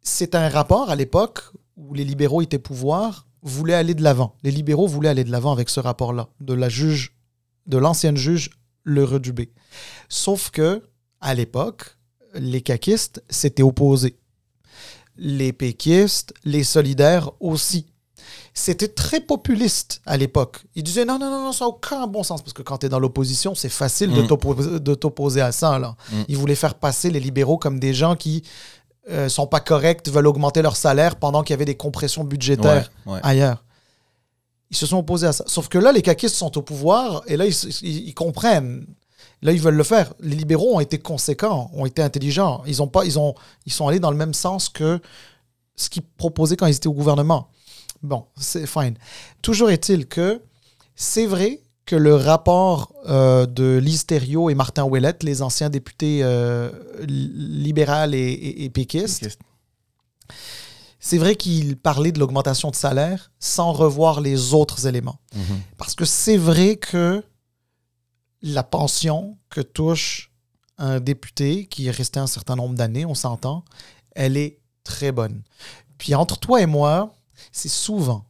[0.08, 1.41] C'est un rapport à l'époque
[1.78, 4.36] où les libéraux étaient pouvoir, voulaient aller de l'avant.
[4.43, 7.16] Les libéraux voulaient aller de l'avant avec ce rapport-là, de la juge,
[7.66, 8.51] de l'ancienne juge
[8.84, 9.51] Lheureux Dubé.
[10.08, 10.84] Sauf que,
[11.22, 11.97] à l'époque,
[12.36, 14.16] les caquistes s'étaient opposés.
[15.18, 17.88] Les péquistes, les solidaires aussi.
[18.53, 20.64] C'était très populiste à l'époque.
[20.76, 22.41] Ils disaient non, non, non, non, ça n'a aucun bon sens.
[22.43, 24.28] Parce que quand tu es dans l'opposition, c'est facile de Mm.
[24.28, 25.80] t'opposer- de t'opposer à ça.
[25.80, 25.95] Là.
[26.12, 26.16] Mm.
[26.28, 28.43] Ils voulaient faire passer les libéraux comme des gens qui
[29.10, 32.91] euh, sont pas corrects, veulent augmenter leur salaire pendant qu'il y avait des compressions budgétaires
[33.06, 33.20] Ouais, ouais.
[33.24, 33.64] ailleurs.
[34.72, 35.43] Ils se sont opposés à ça.
[35.47, 38.86] Sauf que là, les caquistes sont au pouvoir et là, ils, ils- ils comprennent.
[39.41, 40.14] Là, ils veulent le faire.
[40.22, 42.64] Les libéraux ont été conséquents, ont été intelligents.
[42.66, 43.36] Ils, ont pas, ils, ont,
[43.66, 44.99] ils sont allés dans le même sens que
[45.76, 47.49] ce qu'ils proposaient quand ils étaient au gouvernement.
[48.01, 48.95] Bon, c'est fine.
[49.41, 50.41] Toujours est-il que
[50.95, 56.21] c'est vrai que le rapport euh, de Lise Thériault et Martin Ouellette, les anciens députés
[56.23, 56.71] euh,
[57.05, 57.31] li-
[57.63, 59.38] libéraux et, et- et péquistes,
[60.99, 65.19] c'est vrai qu'ils parlaient de l'augmentation de salaire sans revoir les autres éléments.
[65.36, 65.61] Mhm.
[65.77, 67.23] Parce que c'est vrai que
[68.41, 70.31] la pension que touche
[70.77, 73.63] un député qui est resté un certain nombre d'années, on s'entend,
[74.15, 75.41] elle est très bonne.
[75.97, 77.13] Puis entre toi et moi,
[77.51, 78.25] c'est souvent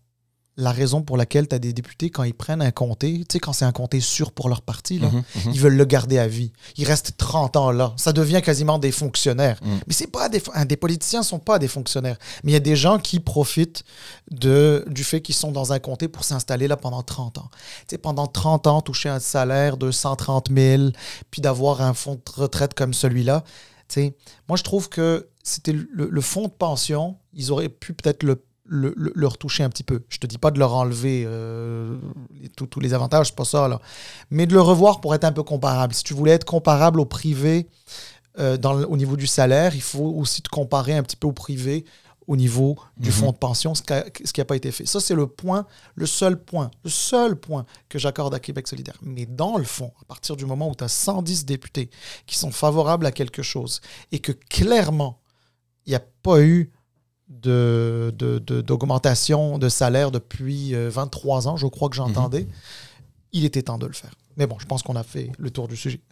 [0.58, 3.40] la raison pour laquelle tu as des députés, quand ils prennent un comté, tu sais,
[3.40, 5.52] quand c'est un comté sûr pour leur parti, là, Mhm, mhm.
[5.54, 6.54] ils veulent le garder à vie.
[6.78, 7.94] Ils restent 30 ans là.
[7.98, 9.60] Ça devient quasiment des fonctionnaires.
[9.62, 9.76] Mm.
[9.88, 12.18] Mais c'est pas des, hein, des politiciens sont pas des fonctionnaires.
[12.44, 13.84] Mais il y a des gens qui profitent
[14.32, 17.50] de, du fait qu'ils sont dans un comté pour s'installer là pendant 30 ans.
[17.52, 20.84] Tu sais, pendant 30 ans, toucher un salaire de 130 000,
[21.32, 23.44] puis d'avoir un fonds de retraite comme celui-là.
[23.88, 24.16] Tu sais,
[24.48, 28.42] moi, je trouve que c'était le, le fonds de pension, ils auraient pu peut-être le
[28.68, 30.04] le, le- le retoucher un petit peu.
[30.10, 31.98] Je te dis pas de leur enlever euh,
[32.58, 33.80] tous- les avantages, c'est pas ça, là.
[34.32, 35.94] Mais de le revoir pour être un peu comparable.
[35.94, 37.68] Si tu voulais être comparable au privé
[38.40, 41.32] euh, dans au niveau du salaire, il faut aussi te comparer un petit peu au
[41.34, 41.86] privé
[42.28, 43.14] au niveau du Mhm.
[43.16, 44.88] fonds de pension, ce qui n'a pas été fait.
[44.88, 48.98] Ça, c'est le point, le seul point, le seul point que j'accorde à Québec solidaire.
[49.04, 51.92] Mais dans le fond, à partir du moment où tu as 110 députés
[52.26, 53.80] qui sont favorables à quelque chose
[54.12, 55.22] et que clairement,
[55.86, 56.72] il n'y a pas eu
[57.30, 62.48] de, de- de- d'augmentation de, salaire depuis euh, 23 ans, je crois que j'entendais,
[63.34, 64.12] il était temps de le faire.
[64.38, 66.00] Mais bon, je pense qu'on a fait le tour du sujet.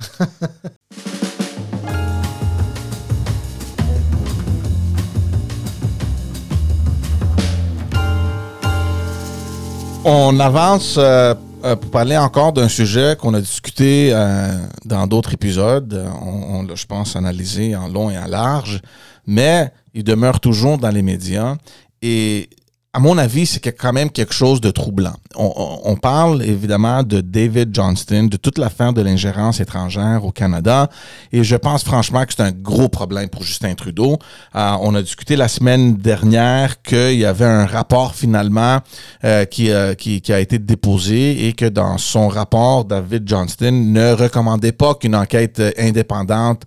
[10.05, 11.33] On avance euh,
[11.63, 16.05] euh, pour parler encore d'un sujet qu'on a discuté euh, dans d'autres épisodes.
[16.21, 18.81] On, on l'a, je pense, analysé en long et en large,
[19.25, 21.57] mais il demeure toujours dans les médias.
[22.01, 22.49] Et
[22.95, 25.15] à mon avis, c'est quand même quelque chose de troublant.
[25.35, 30.89] On, parle évidemment de David Johnston, de toute l'affaire de l'ingérence étrangère au Canada,
[31.31, 34.19] et je pense franchement que c'est un gros problème pour Justin Trudeau.
[34.55, 38.79] Euh, on a discuté la semaine dernière qu'il y avait un rapport finalement
[39.23, 44.13] euh, qui, euh, qui, a été déposé et que dans son rapport, David Johnston ne
[44.13, 46.61] recommandait pas qu'une enquête indépendante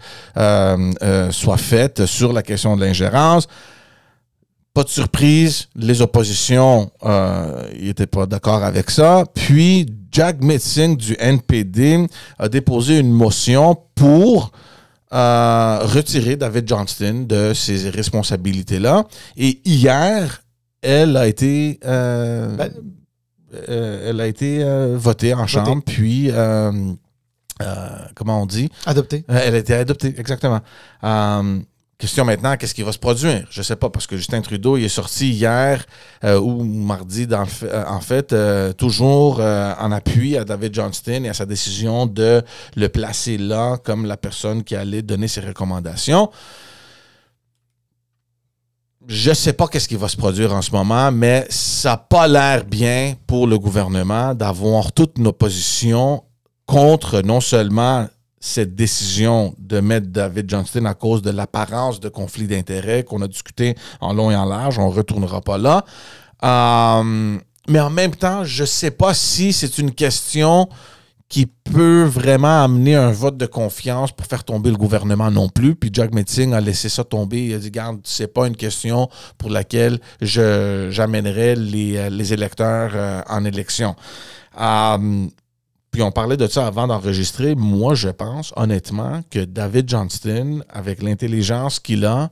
[1.31, 3.47] soit faite sur la question de l'ingérence.
[4.77, 9.25] Pas de surprise, les oppositions euh, n'étaient pas d'accord avec ça.
[9.35, 12.07] Puis Jack Mitzing du NPD
[12.39, 14.53] a déposé une motion pour
[15.15, 19.05] euh, retirer David Johnston de ses responsabilités-là.
[19.39, 20.43] Et hier,
[20.83, 22.75] elle a été, euh, Ben-
[23.71, 26.71] euh, elle a été euh, votée en chambre, puis euh,
[27.63, 28.69] euh, comment on dit?
[28.85, 29.25] Adopté.
[29.31, 30.61] euh, Elle a été adoptée, exactement.
[31.03, 31.61] Euh,
[31.99, 33.47] question maintenant, qu'est-ce qui va se produire?
[33.51, 35.85] Je sais pas, parce que Justin Trudeau, est sorti hier
[36.25, 41.35] euh, ou mardi, euh, en fait, euh, toujours en appui à David Johnston et à
[41.35, 42.43] sa décision de
[42.77, 46.31] le placer là comme la personne qui allait donner ses recommandations.
[49.09, 52.27] Je sais pas qu'est-ce qui va se produire en ce moment, mais ça n'a pas
[52.27, 56.25] l'air bien pour le gouvernement d'avoir toutes nos positions
[56.67, 58.09] contre non seulement
[58.47, 63.29] cette décision de mettre David Johnston à cause de l'apparence de conflit d'intérêts qu'on a
[63.29, 65.85] discuté en long et en large, on ne retournera pas là.
[66.45, 67.39] Euh,
[67.69, 70.69] mais en même temps, je ne sais pas si c'est une question
[71.29, 75.75] qui peut vraiment amener un vote de confiance pour faire tomber le gouvernement non plus.
[75.75, 77.47] Puis Jack Metzing a laissé ça tomber.
[77.47, 82.93] Il a dit, garde, c'est pas une question pour laquelle j'amènerai les, euh, les électeurs
[82.95, 83.97] euh, en élection.
[85.91, 87.55] Puis on parlait de ça avant d'enregistrer.
[87.55, 92.31] Moi, je pense honnêtement que David Johnston, avec l'intelligence qu'il a,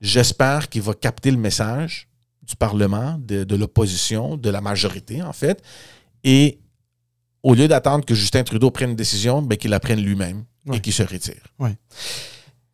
[0.00, 2.08] j'espère qu'il va capter le message
[2.42, 5.62] du Parlement, de, de l'opposition, de la majorité en fait,
[6.24, 6.58] et
[7.42, 10.76] au lieu d'attendre que Justin Trudeau prenne une décision, ben, qu'il la prenne lui-même Ouais.
[10.76, 11.42] et qu'il se retire.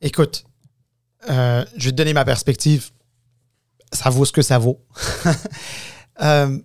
[0.02, 0.44] Écoute,
[1.30, 2.90] euh, je vais te donner ma perspective.
[3.94, 4.84] Ça vaut ce que ça vaut.
[6.20, 6.58] Euh,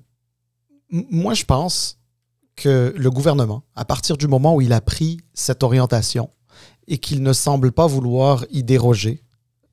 [0.89, 1.99] moi, je pense
[2.55, 6.29] que le gouvernement, à partir du moment où il a pris cette orientation
[6.87, 9.23] et qu'il ne semble pas vouloir y déroger,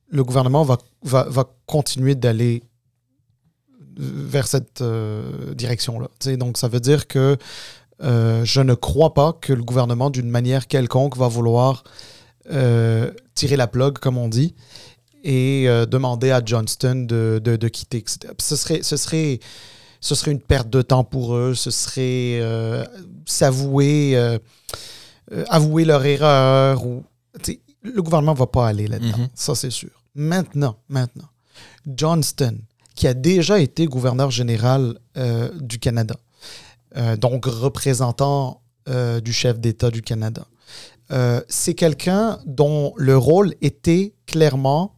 [0.09, 2.63] le gouvernement va, va, va continuer d'aller
[3.97, 6.09] vers cette euh, direction-là.
[6.37, 7.37] Donc, ça veut dire que
[8.01, 11.83] euh, je ne crois pas que le gouvernement, d'une manière quelconque, va vouloir
[12.51, 14.55] euh, tirer la plug, comme on dit.
[15.23, 18.03] et euh, demander à Johnston de, de, de quitter.
[18.39, 19.39] Ce serait, ce, serait,
[20.01, 22.83] ce serait une perte de temps pour eux, ce serait euh,
[23.25, 24.37] s'avouer euh,
[25.31, 26.85] euh, avouer leur erreur.
[26.85, 27.03] Ou,
[27.83, 29.29] le gouvernement ne va pas aller là-dedans, Mhm.
[29.33, 29.89] ça c'est sûr.
[30.13, 31.29] Maintenant, maintenant,
[31.87, 32.57] Johnston,
[32.95, 36.15] qui a déjà été gouverneur général euh, du Canada,
[37.19, 38.61] donc représentant
[39.23, 40.45] du chef d'État du Canada,
[41.47, 44.95] c'est quelqu'un dont le rôle était clairement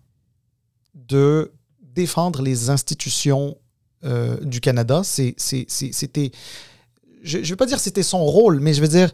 [0.95, 1.51] de
[1.83, 3.55] défendre les institutions
[4.05, 5.01] euh, du Canada.
[5.03, 6.31] C'était,
[7.23, 9.11] je ne veux pas dire que c'était son rôle, mais je veux dire,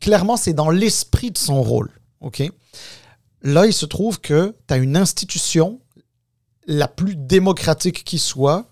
[0.00, 1.90] clairement, c'est dans l'esprit de son rôle.
[2.20, 2.42] OK?
[3.42, 5.80] Là, il se trouve que tu as une institution
[6.66, 8.66] la plus démocratique qui soit,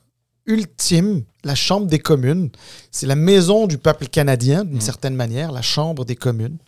[0.47, 2.51] ultime, la Chambre des communes.
[2.91, 4.81] C'est la maison du peuple canadien, d'une Mhm.
[4.81, 6.59] certaine manière, la Chambre des communes,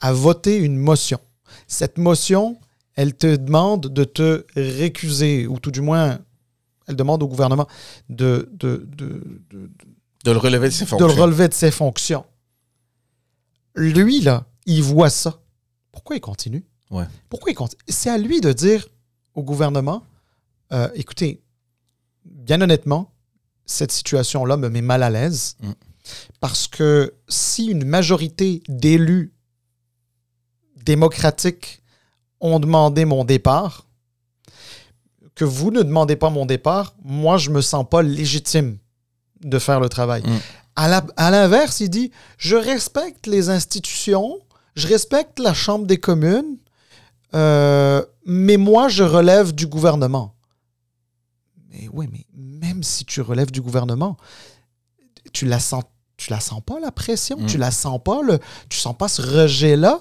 [0.00, 1.18] a voté une motion.
[1.66, 2.58] Cette motion,
[2.94, 6.18] elle te demande de te récuser, ou tout du moins,
[6.92, 7.66] elle demande au gouvernement
[8.08, 9.70] de, de, de, de-
[10.24, 11.06] De le relever de ses de fonctions.
[11.08, 12.24] le relever de ses fonctions.
[13.74, 15.40] Lui, là, il voit ça.
[15.90, 16.64] Pourquoi il continue?
[16.90, 17.04] Ouais.
[17.28, 17.80] Pourquoi il continue?
[17.88, 18.86] C'est à lui de dire
[19.34, 20.04] au gouvernement,
[20.72, 21.42] euh, écoutez,
[22.24, 23.12] bien honnêtement,
[23.64, 25.72] cette situation-là me met mal à l'aise Mm.
[26.40, 29.32] parce que si une majorité d'élus
[30.84, 31.80] démocratiques
[32.40, 33.86] ont demandé mon départ,
[35.34, 38.78] que vous ne demandez pas mon départ, moi, je me sens pas légitime
[39.42, 40.22] de faire le travail.
[40.22, 40.38] Mm.
[40.74, 44.38] À l'inverse, il dit, je respecte les institutions,
[44.74, 46.56] je respecte la Chambre des communes,
[47.34, 50.34] euh, mais moi, je relève du gouvernement.
[51.70, 54.16] Mais oui, mais même si tu relèves du gouvernement,
[55.32, 55.84] tu la sens,
[56.16, 57.46] tu la sens pas, la pression, Mm.
[57.46, 60.00] tu la sens pas, le, tu sens pas ce rejet-là.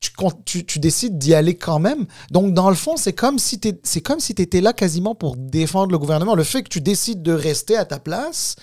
[0.00, 2.06] Tu, décides d'y aller quand même.
[2.30, 5.98] Donc, dans le fond, c'est comme si tu si étais là quasiment pour défendre le
[5.98, 6.34] gouvernement.
[6.34, 8.54] Le fait que tu décides de rester à ta place,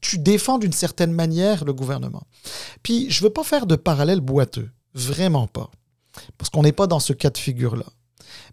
[0.00, 2.22] tu défends d'une certaine manière le gouvernement.
[2.82, 4.70] Puis, je veux pas faire de parallèle boiteux.
[4.94, 5.70] Vraiment pas.
[6.38, 7.86] Parce qu'on n'est pas dans ce cas de figure-là.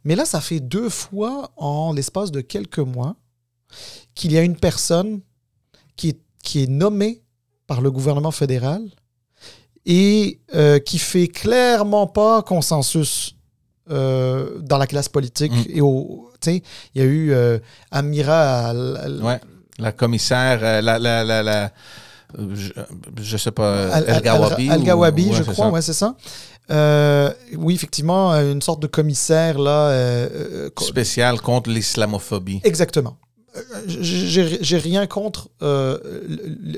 [0.04, 3.16] Mais là, ça fait deux fois en l'espace de quelques mois
[4.14, 5.22] qu'il y a une personne
[5.96, 7.24] qui est nommée
[7.66, 8.92] par le gouvernement fédéral
[9.86, 13.36] et euh, qui fait clairement pas consensus
[13.92, 15.52] euh, dans la classe politique.
[15.52, 15.64] Mm.
[15.78, 16.62] Et au, il
[16.96, 17.58] y a eu euh,
[17.92, 18.74] Amira
[19.22, 19.40] Ouais.
[19.80, 21.72] La commissaire, la, la, la, la-
[22.54, 22.72] je,
[23.22, 25.72] je sais pas, Al-Gawabi, ouais, je crois, ça.
[25.72, 26.16] ouais, c'est ça.
[26.72, 29.90] Euh, oui, effectivement, une sorte de commissaire, là.
[29.90, 32.62] euh, Spécial contre l'islamophobie.
[32.64, 33.18] Exactement.
[33.56, 35.98] Euh, J'ai rien contre euh,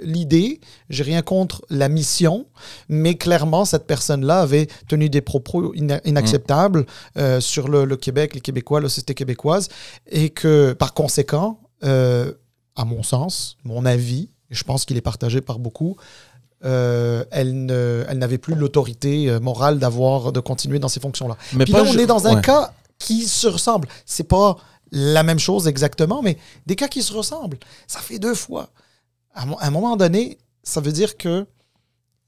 [0.03, 2.45] l'idée, j'ai rien contre la mission,
[2.89, 6.85] mais clairement, cette personne-là avait tenu des propos ina- inacceptables
[7.17, 9.69] euh, sur le, le Québec, les Québécois, la société québécoise,
[10.09, 12.31] et que, par conséquent, euh,
[12.75, 15.97] à mon sens, mon avis, et je pense qu'il est partagé par beaucoup,
[16.65, 21.37] euh, elle ne- elle n'avait plus l'autorité morale d'avoir de continuer dans ces fonctions-là.
[21.53, 22.41] Mais Puis pas là, on est dans un ouais.
[22.41, 23.87] cas qui se ressemble.
[24.05, 24.57] C'est pas
[24.91, 27.57] la même chose exactement, mais des cas qui se ressemblent.
[27.87, 28.69] Ça fait deux fois.
[29.33, 31.45] À, un moment donné, ça veut dire que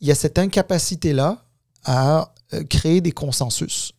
[0.02, 1.44] il y a cette incapacité-là
[1.84, 3.94] à euh, créer des consensus.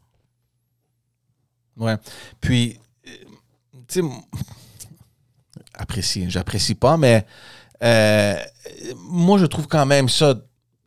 [1.76, 1.96] Ouais.
[2.40, 3.10] Puis, euh,
[3.88, 4.08] tu sais,
[5.74, 7.26] apprécier, j'apprécie pas, mais
[7.82, 8.36] euh,
[8.96, 10.34] moi, je trouve quand même ça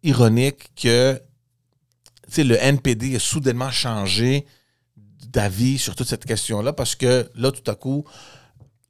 [0.04, 1.22] ironique que,
[2.28, 4.46] tu sais, le NPD a soudainement changé
[5.34, 8.06] d'avis sur toute cette question-là parce que là, tout à coup,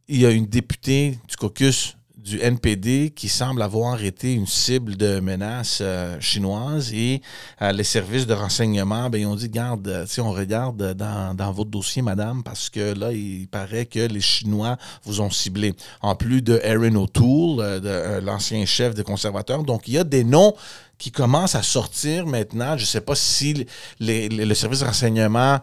[0.08, 4.96] il y a une députée du caucus du NPD qui semble avoir été une cible
[4.96, 7.22] de menaces euh, chinoises et
[7.62, 11.36] euh, les services de renseignement, ben, ils ont dit, garde, euh, si on regarde dans,
[11.36, 15.74] dans votre dossier, madame, parce que là, il paraît que les Chinois vous ont ciblé.
[16.02, 19.64] En plus de Aaron O'Toole, euh, l'ancien chef des conservateurs.
[19.64, 20.54] Donc, il y a des noms
[20.98, 22.78] qui commencent à sortir maintenant.
[22.78, 23.66] Je ne sais pas si
[24.00, 25.60] les- les- le service de renseignement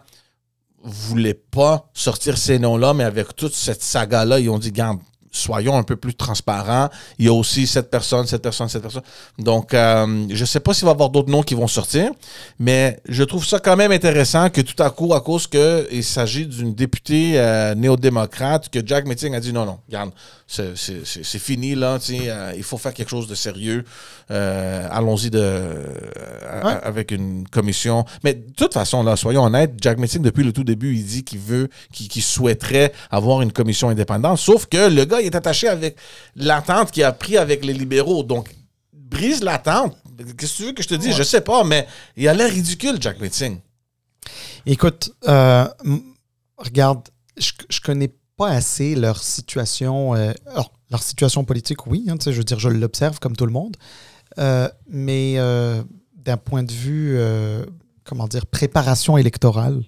[0.83, 4.99] voulait pas sortir ces noms-là, mais avec toute cette saga-là, ils ont dit, garde,
[5.31, 6.89] soyons un peu plus transparents.
[7.17, 9.01] Il y a aussi cette personne, cette personne, cette personne.
[9.39, 12.11] Donc, euh, je ne sais pas s'il va y avoir d'autres noms qui vont sortir,
[12.59, 16.45] mais je trouve ça quand même intéressant que tout à coup, à cause qu'il s'agit
[16.45, 20.11] d'une députée euh, néo-démocrate, que Jack Meeting a dit non, non, regarde,
[20.47, 20.75] c'est-
[21.39, 23.85] fini, là, euh, il faut faire quelque chose de sérieux.
[24.29, 25.39] Allons-y de,
[26.63, 26.77] Ouais.
[26.83, 28.05] avec une commission.
[28.23, 31.23] Mais de toute façon, là, soyons honnêtes, Jack Meeting, depuis le tout début, il dit
[31.23, 35.35] qu'il veut, qu'il qu'il souhaiterait avoir une commission indépendante, sauf que le gars, il est
[35.35, 35.97] attaché avec
[36.35, 38.23] l'attente qu'il a pris avec les libéraux.
[38.23, 38.53] Donc,
[38.93, 39.97] brise l'attente.
[40.37, 41.15] Qu'est-ce que tu veux que je te dise?
[41.15, 43.59] Je sais pas, mais il a l'air ridicule, Jack Meeting.
[44.65, 45.67] Écoute, euh,
[46.57, 47.07] regarde,
[47.37, 50.15] je, je connais pas assez leur situation.
[50.15, 53.51] euh, alors, leur situation politique, oui, hein, je veux dire, je l'observe comme tout le
[53.51, 53.77] monde.
[54.39, 55.83] Euh, mais euh,
[56.15, 57.65] d'un point de vue, euh,
[58.03, 59.83] comment dire, préparation électorale,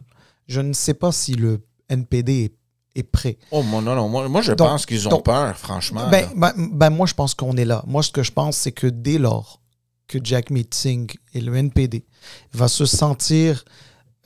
[0.47, 2.55] je ne sais pas si le NPD est,
[2.95, 3.37] est prêt.
[3.51, 4.07] Oh, moi, non, non.
[4.09, 6.09] Moi, moi, je Donc- pense qu'ils ont donc- peur, franchement.
[6.09, 7.83] Ben, ben, ben, moi, je pense qu'on est là.
[7.87, 9.61] Moi, ce que je pense, c'est que dès lors
[10.07, 12.05] que Jack Meeting et le NPD
[12.53, 13.63] va se sentir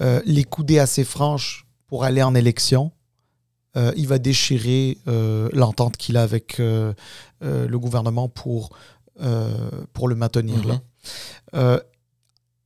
[0.01, 2.91] euh, les coudées assez franches pour aller en élection,
[3.78, 6.95] euh, il va déchirer euh, l'entente qu'il a avec le
[7.78, 8.70] gouvernement pour,
[9.93, 10.74] pour le maintenir là.
[10.74, 10.80] Mhm.
[11.55, 11.80] Euh,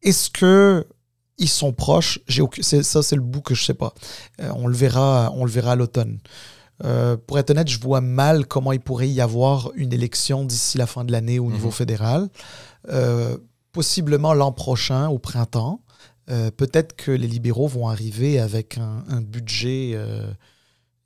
[0.02, 0.88] Est-ce que
[1.42, 3.94] ils sont proches J'ai aucun- c'est- Ça, c'est le bout que je sais pas.
[4.39, 6.20] Euh, on le verra, on le verra à l'automne.
[6.84, 10.78] Euh, pour être honnête, je vois mal comment il pourrait y avoir une élection d'ici
[10.78, 11.74] la fin de l'année au niveau Mhm.
[11.74, 12.30] fédéral.
[12.89, 13.38] Euh,
[13.72, 15.82] possiblement l'an prochain, au printemps.
[16.58, 19.98] Peut-être que les libéraux vont arriver avec un, un budget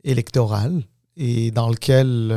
[0.04, 0.84] électoral
[1.18, 2.28] et dans lequel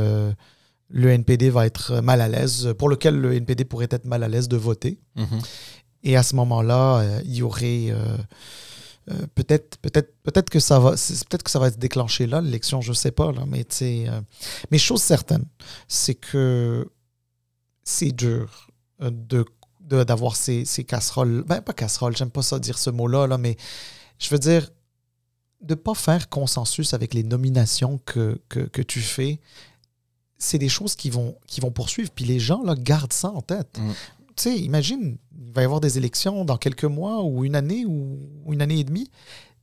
[0.91, 4.29] le NPD va être mal à l'aise, pour lequel le NPD pourrait être mal à
[4.29, 5.01] l'aise de voter.
[5.17, 5.27] Mhm.
[6.05, 8.17] Et à ce moment-là, euh, il y aurait euh,
[9.11, 12.41] euh, peut-être, peut-être, peut-être que ça va, c'est- peut-être que ça va être déclenché là,
[12.41, 14.21] l'élection, je sais pas là, mais euh,
[14.71, 15.45] mais chose certaine,
[15.89, 16.89] c'est que
[17.85, 18.69] c'est dur
[19.01, 19.45] de
[19.81, 23.57] d'avoir ces, ces casseroles, ben pas casseroles, j'aime pas ça dire ce mot-là là, mais
[24.19, 24.69] je veux dire
[25.63, 29.41] de pas faire consensus avec les nominations que, que, que tu fais.
[30.37, 32.11] C'est des choses qui vont, qui vont poursuivre.
[32.15, 33.93] Puis les gens, là, gardent ça en tête Mm.
[34.39, 37.85] Tu sais, imagine, il va y avoir des élections dans quelques mois ou une année
[37.87, 38.19] ou
[38.49, 39.11] une année et demie.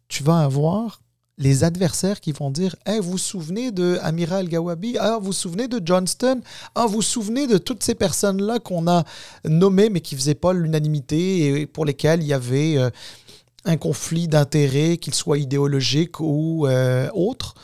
[0.07, 1.01] Tu vas avoir
[1.37, 4.97] les adversaires qui vont dire Hey, vous vous souvenez de Amira El-Gawabi?
[4.99, 6.41] Ah, vous vous souvenez de Johnston?
[6.75, 9.03] Ah, vous vous souvenez de toutes ces personnes-là qu'on a
[9.45, 12.89] nommées mais qui ne faisaient pas l'unanimité et pour lesquelles il y avait euh,
[13.63, 17.55] un conflit d'intérêts, qu'il soit idéologique ou euh, autre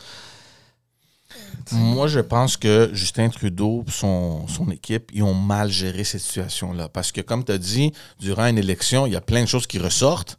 [1.72, 6.88] Moi, je pense que Justin Trudeau, son, son équipe, ils ont mal géré cette situation-là.
[6.88, 9.66] Parce que, comme tu as dit, durant une élection, il y a plein de choses
[9.66, 10.38] qui ressortent.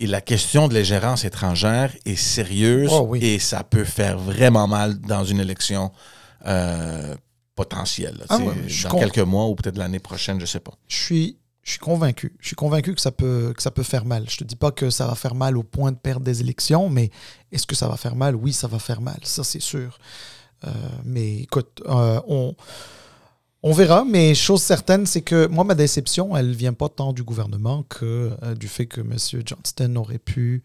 [0.00, 3.24] Et la question de l'ingérence étrangère est sérieuse Oh oui.
[3.24, 5.92] et ça peut faire vraiment mal dans une élection
[6.46, 7.14] euh,
[7.54, 8.16] potentielle.
[8.18, 8.54] là, Ah ouais,
[8.84, 10.72] dans quelques mois ou peut-être l'année prochaine, je sais pas.
[10.88, 12.34] je suis, je suis convaincu.
[12.40, 14.28] Je suis convaincu que ça, peut, que ça peut faire mal.
[14.28, 16.88] Je te dis pas que ça va faire mal au point de perdre des élections,
[16.88, 17.10] mais
[17.52, 18.34] est-ce que ça va faire mal?
[18.34, 19.20] Oui, ça va faire mal.
[19.22, 19.98] Ça, c'est sûr.
[20.64, 20.70] Euh,
[21.04, 22.56] mais écoute, euh, on,
[23.62, 24.04] on verra.
[24.04, 28.36] Mais chose certaine, c'est que moi, ma déception, elle vient pas tant du gouvernement que
[28.42, 29.16] euh, du fait que M.
[29.46, 30.64] Johnston aurait pu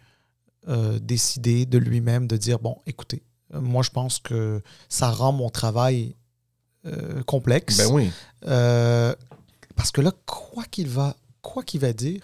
[0.99, 3.23] décider de lui-même de dire, bon, écoutez,
[3.53, 6.17] moi, je pense que ça rend mon travail
[7.25, 7.77] complexe.
[7.77, 8.11] Ben oui.
[9.77, 12.21] Parce que là, quoi qu'il va, quoi qu'il va dire,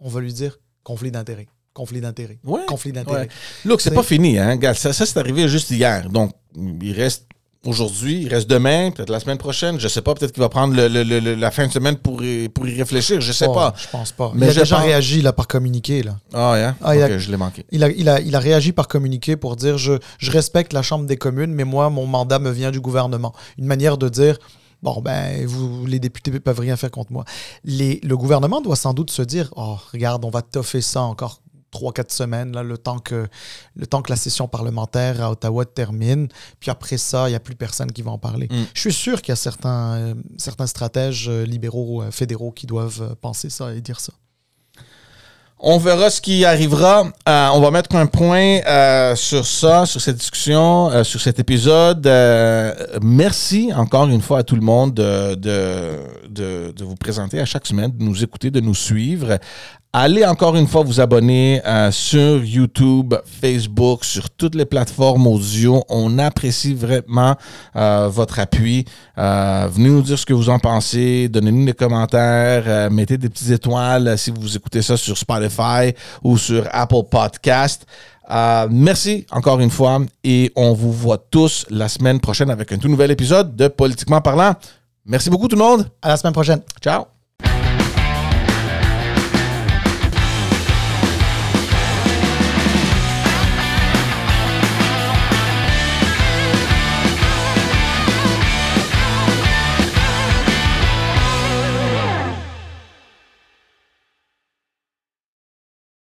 [0.00, 2.60] on va lui dire conflit d'intérêt, conflit d'intérêt, Ouais.
[2.66, 3.20] conflit d'intérêt.
[3.22, 3.28] Ouais.
[3.64, 4.58] Look, c'est pas fini, hein.
[4.74, 6.08] Ça, ça c'est arrivé juste hier.
[6.08, 6.32] Donc,
[6.82, 7.26] il reste
[7.66, 9.78] aujourd'hui, il reste demain, peut-être la semaine prochaine.
[9.80, 11.96] Je sais pas, peut-être qu'il va prendre le- le- le- le- la fin de semaine
[11.96, 13.20] pour y, pour y réfléchir.
[13.20, 13.74] Je sais Oh, pas.
[13.76, 14.30] Je pense pas.
[14.34, 16.02] Mais il a déjà pense- réagi là, par communiqué.
[16.02, 16.16] Là.
[16.32, 16.76] Ah, yeah?
[16.82, 17.66] Ah, il a- je l'ai manqué.
[17.70, 20.82] Il, a, il, a, il a réagi par communiqué pour dire je, je respecte la
[20.82, 23.34] Chambre des communes, mais moi, mon mandat me vient du gouvernement.
[23.58, 24.38] Une manière de dire
[24.82, 27.24] bon, ben, vous, les députés ne peuvent rien faire contre moi.
[27.64, 31.40] Les, le gouvernement doit sans doute se dire oh, regarde, on va toffer ça encore
[31.70, 33.28] trois, quatre semaines, là, le, temps que,
[33.76, 36.28] le temps que la session parlementaire à Ottawa termine.
[36.60, 38.48] Puis après ça, il n'y a plus personne qui va en parler.
[38.50, 38.64] Mm.
[38.74, 42.66] Je suis sûr qu'il y a certains, euh, certains stratèges euh, libéraux, euh, fédéraux qui
[42.66, 44.12] doivent penser ça et dire ça.
[45.60, 47.08] On verra ce qui arrivera.
[47.28, 51.40] Euh, on va mettre un point euh, sur ça, sur cette discussion, euh, sur cet
[51.40, 52.08] épisode.
[53.02, 55.98] Merci encore une fois à tout le monde de, de,
[56.28, 59.38] de, de vous présenter à chaque semaine, de nous écouter, de nous suivre.
[60.00, 65.82] Allez encore une fois vous abonner euh, sur YouTube, Facebook, sur toutes les plateformes audio.
[65.88, 67.34] On apprécie vraiment
[67.74, 68.84] euh, votre appui.
[69.18, 71.28] Euh, venez nous dire ce que vous en pensez.
[71.28, 72.92] Donnez-nous des commentaires.
[72.92, 75.92] mettez des petites étoiles si vous écoutez ça sur Spotify
[76.22, 77.84] ou sur Apple Podcast.
[78.70, 82.88] Merci encore une fois et on vous voit tous la semaine prochaine avec un tout
[82.88, 84.54] nouvel épisode de Politiquement parlant.
[85.04, 85.90] Merci beaucoup tout le monde.
[86.00, 86.60] À la semaine prochaine.
[86.80, 87.17] Ciao.